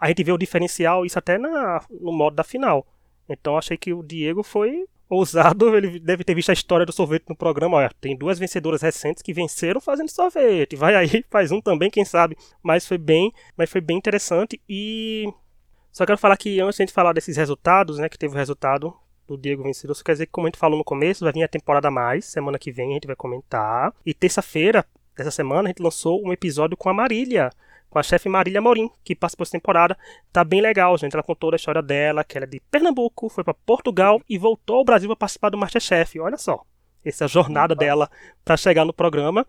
[0.00, 2.86] a gente vê o diferencial, isso até na, no modo da final.
[3.28, 5.74] Então, achei que o Diego foi ousado.
[5.76, 7.78] Ele deve ter visto a história do sorvete no programa.
[7.78, 10.76] Olha, tem duas vencedoras recentes que venceram fazendo sorvete.
[10.76, 12.36] Vai aí, faz um também, quem sabe.
[12.62, 14.60] Mas foi bem, mas foi bem interessante.
[14.68, 15.26] E
[15.92, 18.38] só quero falar que antes de a gente falar desses resultados, né, que teve o
[18.38, 18.94] resultado
[19.26, 21.48] do Diego vencedor, quer dizer que, como a gente falou no começo, vai vir a
[21.48, 22.24] temporada mais.
[22.24, 23.92] Semana que vem a gente vai comentar.
[24.04, 24.84] E terça-feira
[25.16, 27.50] dessa semana a gente lançou um episódio com a Marília,
[27.88, 29.96] com a chefe Marília Morim, que participou dessa temporada.
[30.32, 31.14] Tá bem legal, gente.
[31.14, 34.76] Ela contou a história dela, que ela é de Pernambuco, foi para Portugal e voltou
[34.76, 36.20] ao Brasil para participar do Masterchef.
[36.20, 36.64] Olha só,
[37.04, 37.84] essa é a jornada Opa.
[37.84, 38.10] dela
[38.44, 39.46] para chegar no programa.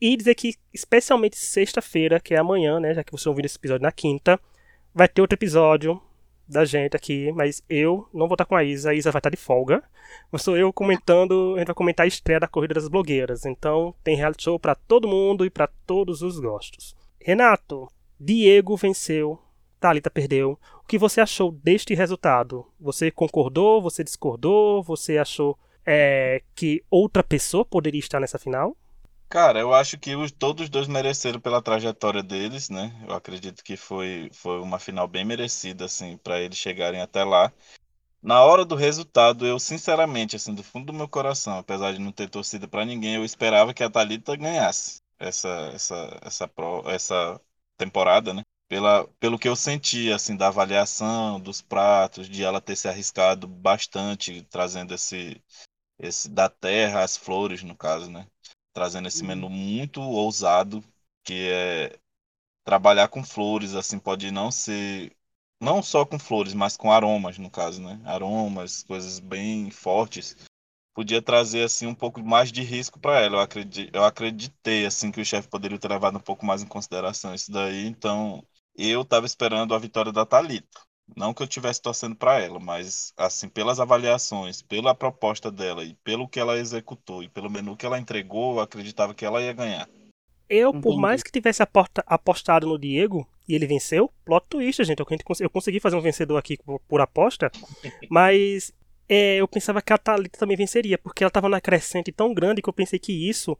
[0.00, 3.82] E dizer que, especialmente sexta-feira, que é amanhã, né, já que você ouviu esse episódio
[3.82, 4.40] na quinta,
[4.94, 6.00] vai ter outro episódio
[6.50, 9.30] da gente aqui, mas eu não vou estar com a Isa, a Isa vai estar
[9.30, 9.82] de folga.
[10.30, 13.46] Mas sou eu comentando, a gente vai comentar a estreia da Corrida das Blogueiras.
[13.46, 16.96] Então tem reality show para todo mundo e para todos os gostos.
[17.20, 19.38] Renato, Diego venceu,
[19.78, 20.58] Thalita perdeu.
[20.82, 22.66] O que você achou deste resultado?
[22.80, 23.80] Você concordou?
[23.80, 24.82] Você discordou?
[24.82, 28.76] Você achou é, que outra pessoa poderia estar nessa final?
[29.30, 32.92] Cara, eu acho que os, todos os dois mereceram pela trajetória deles, né?
[33.08, 37.52] Eu acredito que foi, foi uma final bem merecida, assim, para eles chegarem até lá.
[38.22, 42.12] Na hora do resultado, eu sinceramente, assim, do fundo do meu coração, apesar de não
[42.12, 47.40] ter torcida para ninguém, eu esperava que a Thalita ganhasse essa, essa, essa, pro- essa
[47.78, 48.42] temporada, né?
[48.68, 53.46] Pela, pelo que eu senti, assim, da avaliação, dos pratos, de ela ter se arriscado
[53.48, 55.42] bastante, trazendo esse,
[55.98, 58.26] esse da terra às flores, no caso, né?
[58.80, 59.28] Trazendo esse Uhum.
[59.28, 60.82] menu muito ousado,
[61.22, 61.98] que é
[62.64, 65.16] trabalhar com flores, assim, pode não ser
[65.60, 68.00] não só com flores, mas com aromas, no caso, né?
[68.06, 70.36] Aromas, coisas bem fortes.
[70.94, 73.36] Podia trazer assim um pouco mais de risco para ela.
[73.38, 76.66] Eu acreditei, eu acreditei assim que o chefe poderia ter levado um pouco mais em
[76.66, 77.86] consideração isso daí.
[77.86, 80.80] Então, eu estava esperando a vitória da Thalita.
[81.16, 85.94] Não que eu estivesse torcendo para ela, mas assim, pelas avaliações, pela proposta dela e
[85.96, 89.52] pelo que ela executou e pelo menu que ela entregou, eu acreditava que ela ia
[89.52, 89.88] ganhar.
[90.48, 90.96] Eu, por Entendi.
[90.96, 91.62] mais que tivesse
[92.06, 94.98] apostado no Diego e ele venceu, plot twist, gente.
[94.98, 97.52] Eu, cons- eu consegui fazer um vencedor aqui por, aposta,
[98.08, 98.72] mas
[99.08, 102.60] é, eu pensava que a Thalita também venceria, porque ela tava na crescente tão grande
[102.62, 103.56] que eu pensei que isso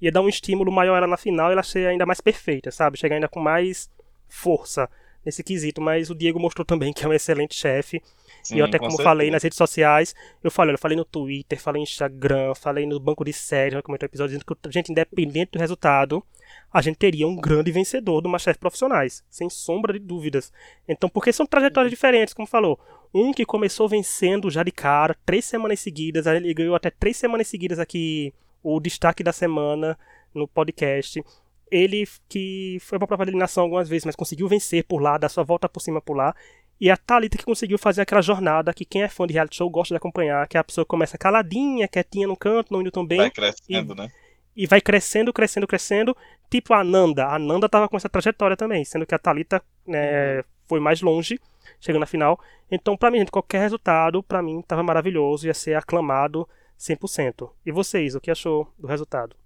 [0.00, 2.70] ia dar um estímulo maior a ela na final e ela ser ainda mais perfeita,
[2.70, 2.98] sabe?
[2.98, 3.90] Chegar ainda com mais
[4.28, 4.88] força
[5.24, 5.80] nesse quesito.
[5.80, 8.02] Mas o Diego mostrou também que é um excelente chefe.
[8.42, 9.08] Sim, e eu até com como certeza.
[9.08, 12.98] falei nas redes sociais, eu falei, eu falei no Twitter, falei no Instagram, falei no
[12.98, 16.24] banco de séries, já comentou episódio dizendo que, gente, independente do resultado,
[16.72, 20.52] a gente teria um grande vencedor do Masterchef Profissionais, sem sombra de dúvidas.
[20.88, 22.78] Então, porque são trajetórias diferentes, como falou.
[23.12, 27.48] Um que começou vencendo já de cara, três semanas seguidas, ele ganhou até três semanas
[27.48, 29.98] seguidas aqui o destaque da semana
[30.34, 31.22] no podcast.
[31.70, 35.28] Ele que foi pra prova de eliminação algumas vezes, mas conseguiu vencer por lá, dar
[35.28, 36.34] sua volta por cima por lá.
[36.80, 39.68] E a Thalita que conseguiu fazer aquela jornada que quem é fã de reality show
[39.68, 43.18] gosta de acompanhar, que a pessoa começa caladinha, quietinha no canto, não indo tão bem,
[43.18, 44.10] Vai crescendo, né?
[44.56, 46.16] e vai crescendo, crescendo, crescendo,
[46.50, 47.26] tipo a Nanda.
[47.26, 51.38] A Nanda tava com essa trajetória também, sendo que a Thalita né, foi mais longe,
[51.78, 52.40] chegando na final.
[52.70, 57.50] Então, pra mim, gente, qualquer resultado, pra mim, tava maravilhoso, ia ser aclamado 100%.
[57.64, 59.36] E vocês, o que achou do resultado?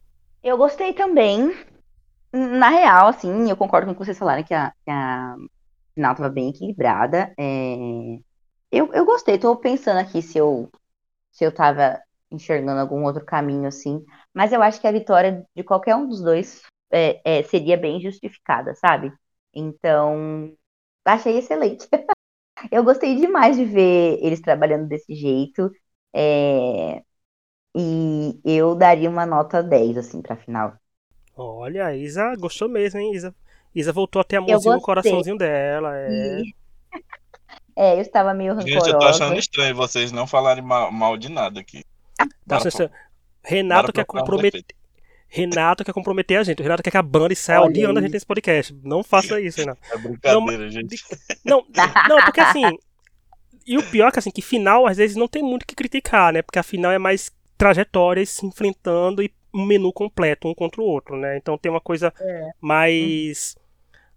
[0.43, 1.53] Eu gostei também.
[2.35, 5.37] Na real, assim, eu concordo com o que vocês falaram, que a, que a
[5.95, 7.35] final estava bem equilibrada.
[7.39, 8.19] É,
[8.73, 10.71] Eu, eu gostei, tô pensando aqui se eu,
[11.33, 14.05] se eu tava enxergando algum outro caminho, assim.
[14.35, 18.01] Mas eu acho que a vitória de qualquer um dos dois é, é, seria bem
[18.01, 19.13] justificada, sabe?
[19.55, 20.55] Então,
[21.07, 21.89] achei excelente.
[22.73, 25.71] Eu gostei demais de ver eles trabalhando desse jeito.
[26.15, 27.03] é,
[27.77, 30.77] E eu daria uma nota 10, assim, pra final.
[31.37, 33.35] Olha, a Isa gostou mesmo, hein, Isa?
[33.75, 35.91] Isa voltou a ter a mãozinha no coraçãozinho dela.
[35.97, 36.43] É.
[37.77, 39.37] É, eu estava meio Gente, eu tô achando rancorosa.
[39.37, 41.85] estranho vocês não falarem mal, mal de nada aqui.
[42.47, 42.91] Tá pro-
[43.43, 44.65] Renato quer comprometer.
[45.27, 46.61] Renato quer comprometer a gente.
[46.61, 48.73] O Renato quer que a banda saia odiando a gente nesse podcast.
[48.85, 49.81] Não faça isso, Renato.
[49.91, 51.03] É brincadeira, gente.
[51.45, 51.67] Não,
[52.09, 52.63] não, porque assim.
[53.67, 55.75] E o pior é que assim, que final às vezes não tem muito o que
[55.75, 56.43] criticar, né?
[56.43, 60.85] Porque a final é mais trajetórias se enfrentando e um menu completo um contra o
[60.85, 61.37] outro, né?
[61.37, 62.13] Então tem uma coisa
[62.61, 63.57] mais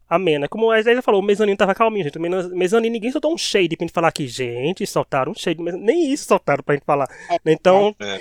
[0.09, 0.47] amena.
[0.47, 2.17] Como a Zé falou, o mezanino tava calminho, gente.
[2.17, 5.75] O mezanino ninguém soltou um shade pra gente falar aqui, gente, soltaram um shade, mas
[5.75, 7.07] nem isso soltaram pra gente falar.
[7.45, 8.19] Então, É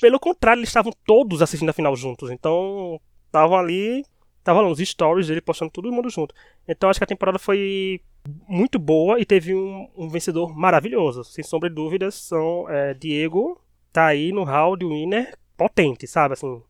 [0.00, 2.30] pelo contrário, eles estavam todos assistindo a final juntos.
[2.30, 4.04] Então, estavam ali,
[4.38, 6.34] estavam lá os stories dele postando todo mundo junto.
[6.68, 8.00] Então, acho que a temporada foi
[8.48, 11.24] muito boa e teve um, um vencedor maravilhoso.
[11.24, 13.60] Sem sombra de dúvidas, são é, Diego,
[13.92, 16.34] tá aí no hall de winner potente, sabe?
[16.34, 16.62] Assim,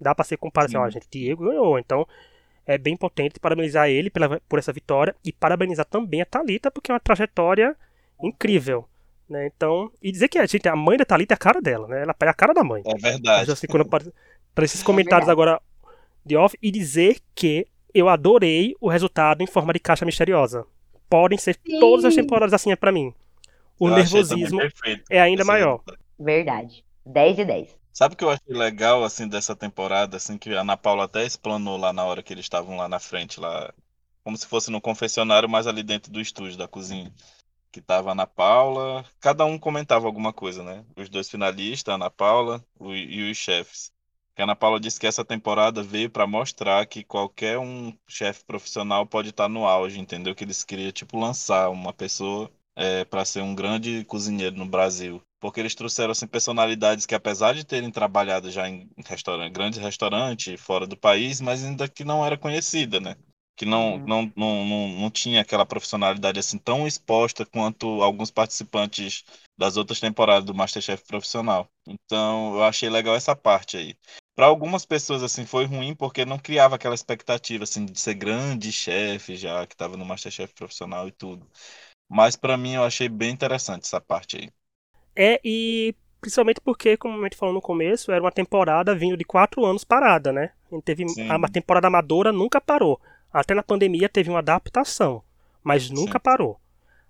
[0.00, 0.86] dá pra ser comparado assim, Sim.
[0.86, 1.78] ó, gente, Diego ganhou.
[1.78, 2.06] Então,
[2.66, 6.90] é bem potente parabenizar ele pela, por essa vitória e parabenizar também a Thalita, porque
[6.90, 7.76] é uma trajetória
[8.22, 8.88] incrível.
[9.28, 9.46] Né?
[9.46, 12.02] Então, e dizer que a gente, a mãe da Thalita é a cara dela, né?
[12.02, 12.82] Ela é a cara da mãe.
[12.86, 13.50] É verdade.
[13.50, 15.60] assim, quando para esses comentários agora
[16.24, 20.66] de off e dizer que eu adorei o resultado em forma de caixa misteriosa.
[21.08, 21.78] Podem ser Sim.
[21.80, 23.14] todas as temporadas assim é pra mim.
[23.78, 24.60] O Eu nervosismo
[25.08, 25.80] é ainda esse maior.
[26.18, 26.84] Verdade.
[27.04, 27.76] 10 de 10.
[27.96, 31.24] Sabe o que eu achei legal, assim, dessa temporada, assim, que a Ana Paula até
[31.24, 33.72] explanou lá na hora que eles estavam lá na frente, lá,
[34.22, 37.10] como se fosse no confessionário, mas ali dentro do estúdio, da cozinha.
[37.72, 40.84] Que tava a Ana Paula, cada um comentava alguma coisa, né?
[40.96, 43.92] Os dois finalistas, a Ana Paula o- e os chefes.
[44.38, 49.06] A Ana Paula disse que essa temporada veio pra mostrar que qualquer um chefe profissional
[49.06, 50.34] pode estar no auge, entendeu?
[50.34, 55.22] Que eles queriam, tipo, lançar uma pessoa é, para ser um grande cozinheiro no Brasil.
[55.46, 60.60] Porque eles trouxeram assim, personalidades que, apesar de terem trabalhado já em restaurante, grandes restaurantes
[60.60, 63.14] fora do país, mas ainda que não era conhecida, né?
[63.54, 64.02] Que não, Uhum.
[64.04, 69.22] não, não, não, não tinha aquela profissionalidade assim tão exposta quanto alguns participantes
[69.56, 71.70] das outras temporadas do Masterchef profissional.
[71.86, 73.94] Então, eu achei legal essa parte aí.
[74.34, 78.72] Para algumas pessoas assim foi ruim porque não criava aquela expectativa assim de ser grande
[78.72, 81.48] chefe já que estava no Masterchef profissional e tudo.
[82.08, 84.50] Mas para mim eu achei bem interessante essa parte aí.
[85.16, 89.24] É, e principalmente porque, como a gente falou no começo, era uma temporada vindo de
[89.24, 90.50] quatro anos parada, né?
[90.70, 91.30] A teve Sim.
[91.30, 93.00] a uma temporada amadora nunca parou.
[93.32, 95.22] Até na pandemia teve uma adaptação,
[95.62, 96.22] mas nunca Sim.
[96.22, 96.60] parou.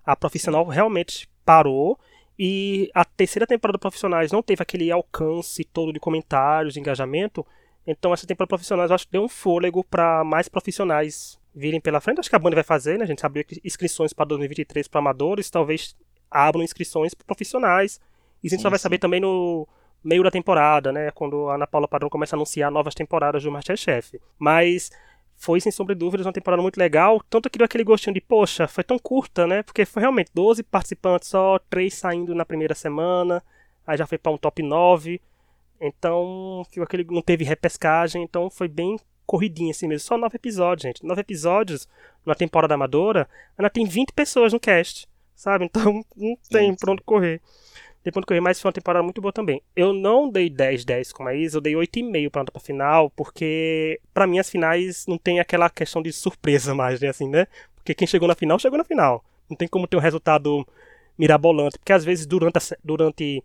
[0.05, 1.99] A profissional realmente parou
[2.39, 7.45] e a terceira temporada profissionais não teve aquele alcance todo de comentários, de engajamento.
[7.85, 11.99] Então essa temporada profissionais eu acho que deu um fôlego para mais profissionais virem pela
[11.99, 12.19] frente.
[12.19, 13.03] Acho que a Band vai fazer, né?
[13.03, 15.95] A gente abriu inscrições para 2023 para amadores, talvez
[16.29, 17.99] abram inscrições profissionais.
[18.43, 18.83] E a gente Sim, só vai sim.
[18.83, 19.67] saber também no
[20.03, 21.11] meio da temporada, né?
[21.11, 24.19] Quando a Ana Paula Padrão começa a anunciar novas temporadas do Masterchef.
[24.37, 24.91] Mas
[25.35, 27.21] foi, sem sombra de dúvidas, uma temporada muito legal.
[27.29, 29.63] Tanto que deu aquele gostinho de, poxa, foi tão curta, né?
[29.63, 33.43] Porque foi realmente 12 participantes só, 3 saindo na primeira semana.
[33.85, 35.21] Aí já foi para um top 9.
[35.79, 38.23] Então, aquele, não teve repescagem.
[38.23, 40.07] Então foi bem corridinho assim mesmo.
[40.07, 41.05] Só 9 episódios, gente.
[41.05, 41.87] 9 episódios
[42.25, 45.07] numa temporada amadora, ainda tem 20 pessoas no cast.
[45.37, 45.65] Sabe?
[45.71, 47.41] Então não tem pra onde correr.
[48.03, 49.61] Tem pra onde correr, mas foi uma temporada muito boa também.
[49.75, 53.09] Eu não dei 10, 10 como a Isa, eu dei 8,5 pra nota pra final,
[53.11, 57.09] porque pra mim as finais não tem aquela questão de surpresa mais, né?
[57.09, 57.47] Assim, né?
[57.75, 59.23] Porque quem chegou na final, chegou na final.
[59.49, 60.67] Não tem como ter um resultado
[61.17, 63.43] mirabolante, porque às vezes durante a, durante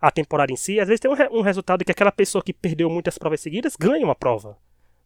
[0.00, 2.52] a temporada em si, às vezes tem um, re- um resultado que aquela pessoa que
[2.52, 4.56] perdeu muitas provas seguidas ganha uma prova.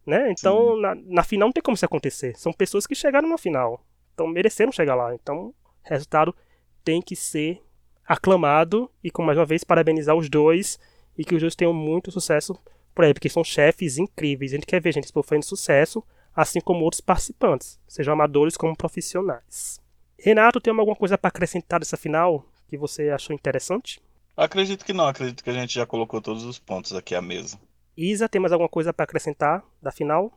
[0.06, 0.30] Né?
[0.32, 2.36] Então, na, na final não tem como isso acontecer.
[2.38, 3.84] São pessoas que chegaram na final.
[4.14, 5.14] Então, mereceram chegar lá.
[5.14, 6.34] Então, resultado
[6.84, 7.62] tem que ser
[8.06, 10.78] aclamado e, com mais uma vez, parabenizar os dois
[11.16, 12.58] e que os dois tenham muito sucesso
[12.94, 14.52] por aí, porque são chefes incríveis.
[14.52, 16.02] A gente quer ver gente fazendo sucesso,
[16.34, 19.80] assim como outros participantes, sejam amadores como profissionais.
[20.18, 24.00] Renato, tem alguma coisa para acrescentar dessa final que você achou interessante?
[24.36, 27.58] Acredito que não, acredito que a gente já colocou todos os pontos aqui à mesa.
[27.96, 30.32] Isa, tem mais alguma coisa para acrescentar da final?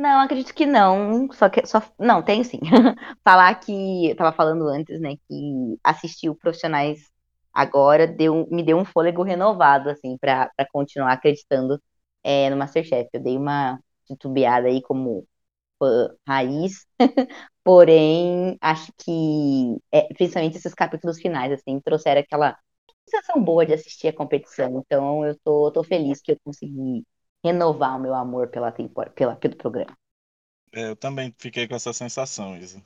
[0.00, 1.30] Não, acredito que não.
[1.32, 2.58] Só que só não, tem sim.
[3.24, 7.00] Falar que eu tava falando antes, né, que assistir o profissionais
[7.52, 11.80] agora deu, me deu um fôlego renovado assim para continuar acreditando
[12.24, 13.10] é, no MasterChef.
[13.12, 15.26] Eu dei uma titubeada aí como
[15.78, 16.86] fã raiz,
[17.64, 22.58] porém acho que é, principalmente esses capítulos finais assim trouxeram aquela
[23.08, 24.80] sensação boa de assistir a competição.
[24.86, 27.04] Então eu tô, tô feliz que eu consegui
[27.44, 29.96] renovar o meu amor pela temporada, pela, pelo programa.
[30.72, 32.84] É, eu também fiquei com essa sensação, Isa.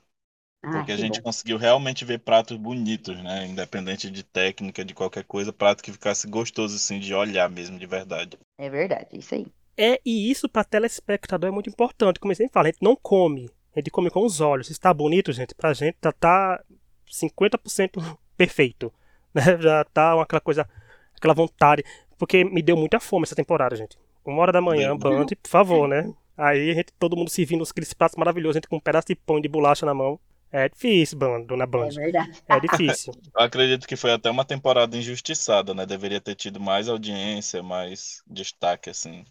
[0.63, 1.23] Ah, Porque a gente bom.
[1.23, 3.47] conseguiu realmente ver pratos bonitos, né?
[3.47, 7.85] Independente de técnica, de qualquer coisa, prato que ficasse gostoso, assim, de olhar mesmo, de
[7.87, 8.39] verdade.
[8.57, 9.45] É verdade, é isso aí.
[9.77, 12.19] É, e isso para telespectador é muito importante.
[12.19, 14.67] Como eu sempre falo, a gente não come, a gente come com os olhos.
[14.67, 16.63] Se está bonito, gente, pra gente já tá
[17.11, 17.99] 50%
[18.37, 18.91] perfeito.
[19.33, 19.43] Né?
[19.61, 20.67] Já tá aquela coisa,
[21.15, 21.83] aquela vontade.
[22.17, 23.97] Porque me deu muita fome essa temporada, gente.
[24.25, 24.97] Uma hora da manhã, Deu.
[24.97, 26.11] Band, por favor, né?
[26.37, 29.15] Aí a gente, todo mundo servindo aqueles pratos maravilhosos, a gente com um pedaço de
[29.15, 30.19] pão de bolacha na mão.
[30.51, 31.89] É difícil, Band, dona É Band.
[31.89, 32.41] verdade.
[32.47, 33.13] É difícil.
[33.35, 35.85] Eu acredito que foi até uma temporada injustiçada, né?
[35.85, 39.25] Deveria ter tido mais audiência, mais destaque, assim.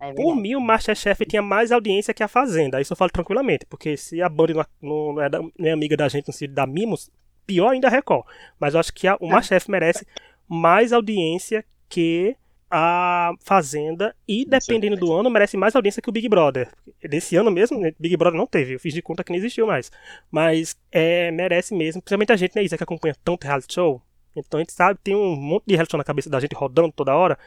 [0.00, 2.80] É Por mim, o Masterchef tinha mais audiência que a Fazenda.
[2.80, 3.64] Isso eu falo tranquilamente.
[3.66, 6.34] Porque se a Band não, não, não é, da- não é amiga da gente, não
[6.34, 7.10] se dá mimos,
[7.46, 8.24] pior ainda a Record.
[8.58, 10.06] Mas eu acho que a- o Masterchef merece
[10.48, 12.36] mais audiência que
[12.70, 14.14] a Fazenda.
[14.26, 16.68] E dependendo do ano, merece mais audiência que o Big Brother.
[17.02, 18.74] Desse ano mesmo, né, Big Brother não teve.
[18.74, 19.90] Eu fiz de conta que não existiu mais.
[20.30, 22.02] Mas é, merece mesmo.
[22.02, 24.02] Principalmente a gente, né, Isa, que acompanha tanto reality show.
[24.36, 26.92] Então a gente sabe, tem um monte de reality show na cabeça da gente rodando
[26.92, 27.38] toda hora.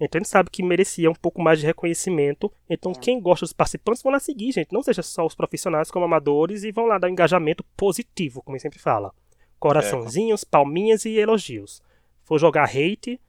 [0.00, 2.52] Então a gente sabe que merecia um pouco mais de reconhecimento.
[2.70, 4.72] Então quem gosta dos participantes vão lá seguir, gente.
[4.72, 8.54] Não seja só os profissionais como amadores e vão lá dar um engajamento positivo, como
[8.54, 9.12] a gente sempre fala.
[9.58, 11.82] Coraçãozinhos, palminhas e elogios.
[12.22, 13.20] For jogar hate,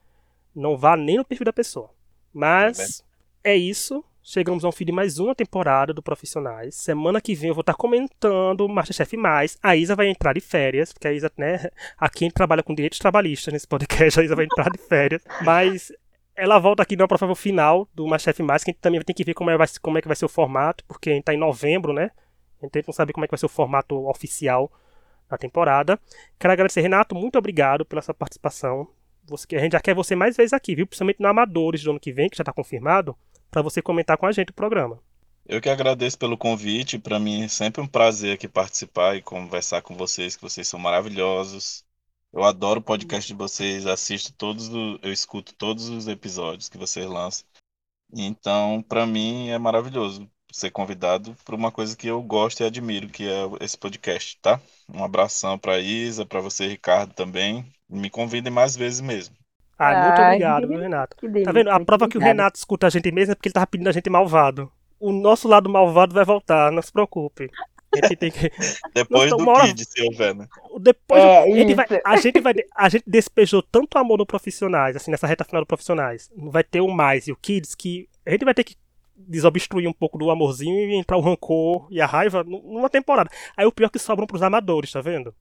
[0.57, 1.91] não vá nem no perfil da pessoa.
[2.33, 3.03] Mas
[3.43, 4.03] é isso.
[4.23, 6.75] Chegamos ao fim de mais uma temporada do Profissionais.
[6.75, 9.57] Semana que vem eu vou estar comentando o Masterchef Mais.
[9.63, 12.75] A Isa vai entrar de férias, porque a Isa, né, aqui a gente trabalha com
[12.75, 15.23] direitos trabalhistas nesse podcast, a Isa vai entrar de férias.
[15.45, 15.93] Mas
[16.35, 19.23] ela volta aqui no provável final do Masterchef Mais, que a gente também tem que
[19.23, 21.37] ver como é, como é que vai ser o formato, porque a gente tá em
[21.37, 22.11] novembro, né?
[22.57, 24.69] Então a gente não sabe como é que vai ser o formato oficial
[25.29, 25.99] da temporada.
[26.37, 28.87] Quero agradecer, Renato, muito obrigado pela sua participação.
[29.27, 30.87] Você, a gente já quer você mais vezes aqui, viu?
[30.87, 33.15] Principalmente no Amadores do ano que vem, que já tá confirmado,
[33.51, 34.99] para você comentar com a gente o programa.
[35.45, 36.99] Eu que agradeço pelo convite.
[36.99, 40.79] Para mim é sempre um prazer aqui participar e conversar com vocês, que vocês são
[40.79, 41.85] maravilhosos.
[42.33, 44.69] Eu adoro o podcast de vocês, assisto todos,
[45.01, 47.45] eu escuto todos os episódios que vocês lançam.
[48.13, 53.09] Então, para mim é maravilhoso ser convidado por uma coisa que eu gosto e admiro,
[53.09, 54.61] que é esse podcast, tá?
[54.93, 57.65] Um abração para Isa, para você, Ricardo, também.
[57.89, 59.35] Me convidem mais vezes mesmo.
[59.79, 61.15] Ah, muito obrigado, viu, Renato.
[61.21, 61.69] Delícia, Tá vendo?
[61.69, 62.21] A prova que o.
[62.21, 64.71] Renato escuta a gente mesmo é porque ele tava pedindo a gente malvado.
[64.99, 67.49] O nosso lado malvado vai voltar, não se preocupe.
[67.93, 68.51] A gente tem que.
[68.93, 70.47] Depois do hora- Kid, se houver, né?
[70.79, 72.53] Depois É, a, gente vai, a gente vai.
[72.75, 76.29] A gente despejou tanto amor no profissionais, assim, nessa reta final do profissionais.
[76.35, 78.75] Vai ter o mais e o Kids que a gente vai ter que
[79.15, 83.29] desobstruir um pouco do amorzinho e entrar o rancor e a raiva nu- numa temporada.
[83.55, 85.33] Aí o pior é que sobram pros amadores, tá vendo?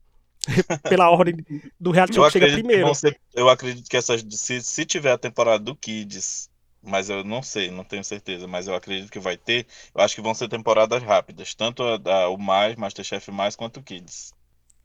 [0.89, 1.37] Pela ordem
[1.79, 2.85] do reality show Eu que chega que primeiro.
[2.85, 6.51] vão ser- eu acredito que essas, se, se tiver a temporada do Kids,
[6.83, 9.67] mas eu não sei, não tenho certeza, mas eu acredito que vai ter.
[9.95, 13.81] Eu acho que vão ser temporadas rápidas, tanto a, da- o mais, Masterchef mais, quanto
[13.81, 14.33] o Kids.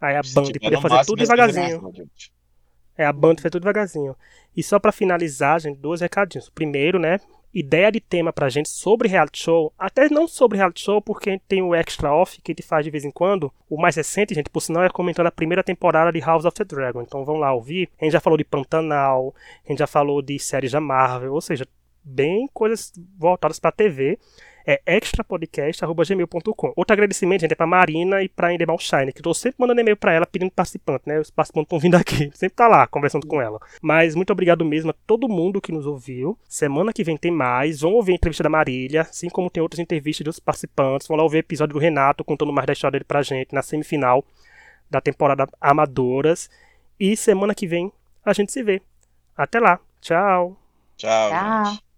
[0.01, 1.93] Aí a Band podia fazer máximo, tudo esse 15 devagarzinho.
[2.97, 4.15] É, a Band fez tudo devagarzinho.
[4.55, 6.49] E só pra finalizar, gente, dois recadinhos.
[6.49, 7.19] Primeiro, né,
[7.53, 9.73] ideia de tema pra gente sobre reality show.
[9.77, 12.91] Até não sobre reality show, porque tem o Extra Off, que a gente faz de
[12.91, 13.51] vez em quando.
[13.69, 16.63] O mais recente, gente, por sinal, é comentando a primeira temporada de House of the
[16.63, 17.01] Dragon.
[17.01, 17.89] Então vão lá ouvir.
[17.99, 19.33] A gente já falou de Pantanal,
[19.65, 21.67] a gente já falou de séries da Marvel, ou seja,
[22.03, 24.17] bem coisas voltadas pra TV.
[24.65, 26.73] É extrapodcast.gmail.com.
[26.75, 29.81] Outro agradecimento, gente, é pra Marina e pra Endemar Shine, que eu tô sempre mandando
[29.81, 31.19] e-mail pra ela pedindo participante, né?
[31.19, 33.59] Os participantes estão vindo aqui, sempre tá lá conversando com ela.
[33.81, 36.37] Mas muito obrigado mesmo a todo mundo que nos ouviu.
[36.47, 37.81] Semana que vem tem mais.
[37.81, 41.07] Vão ouvir a entrevista da Marília, assim como tem outras entrevistas dos participantes.
[41.07, 43.61] Vão lá ouvir o episódio do Renato contando mais da história dele pra gente na
[43.61, 44.23] semifinal
[44.89, 46.49] da temporada Amadoras.
[46.99, 47.91] E semana que vem
[48.23, 48.81] a gente se vê.
[49.35, 49.79] Até lá.
[49.99, 50.57] Tchau.
[50.97, 51.65] Tchau, Tchau.
[51.65, 51.90] gente.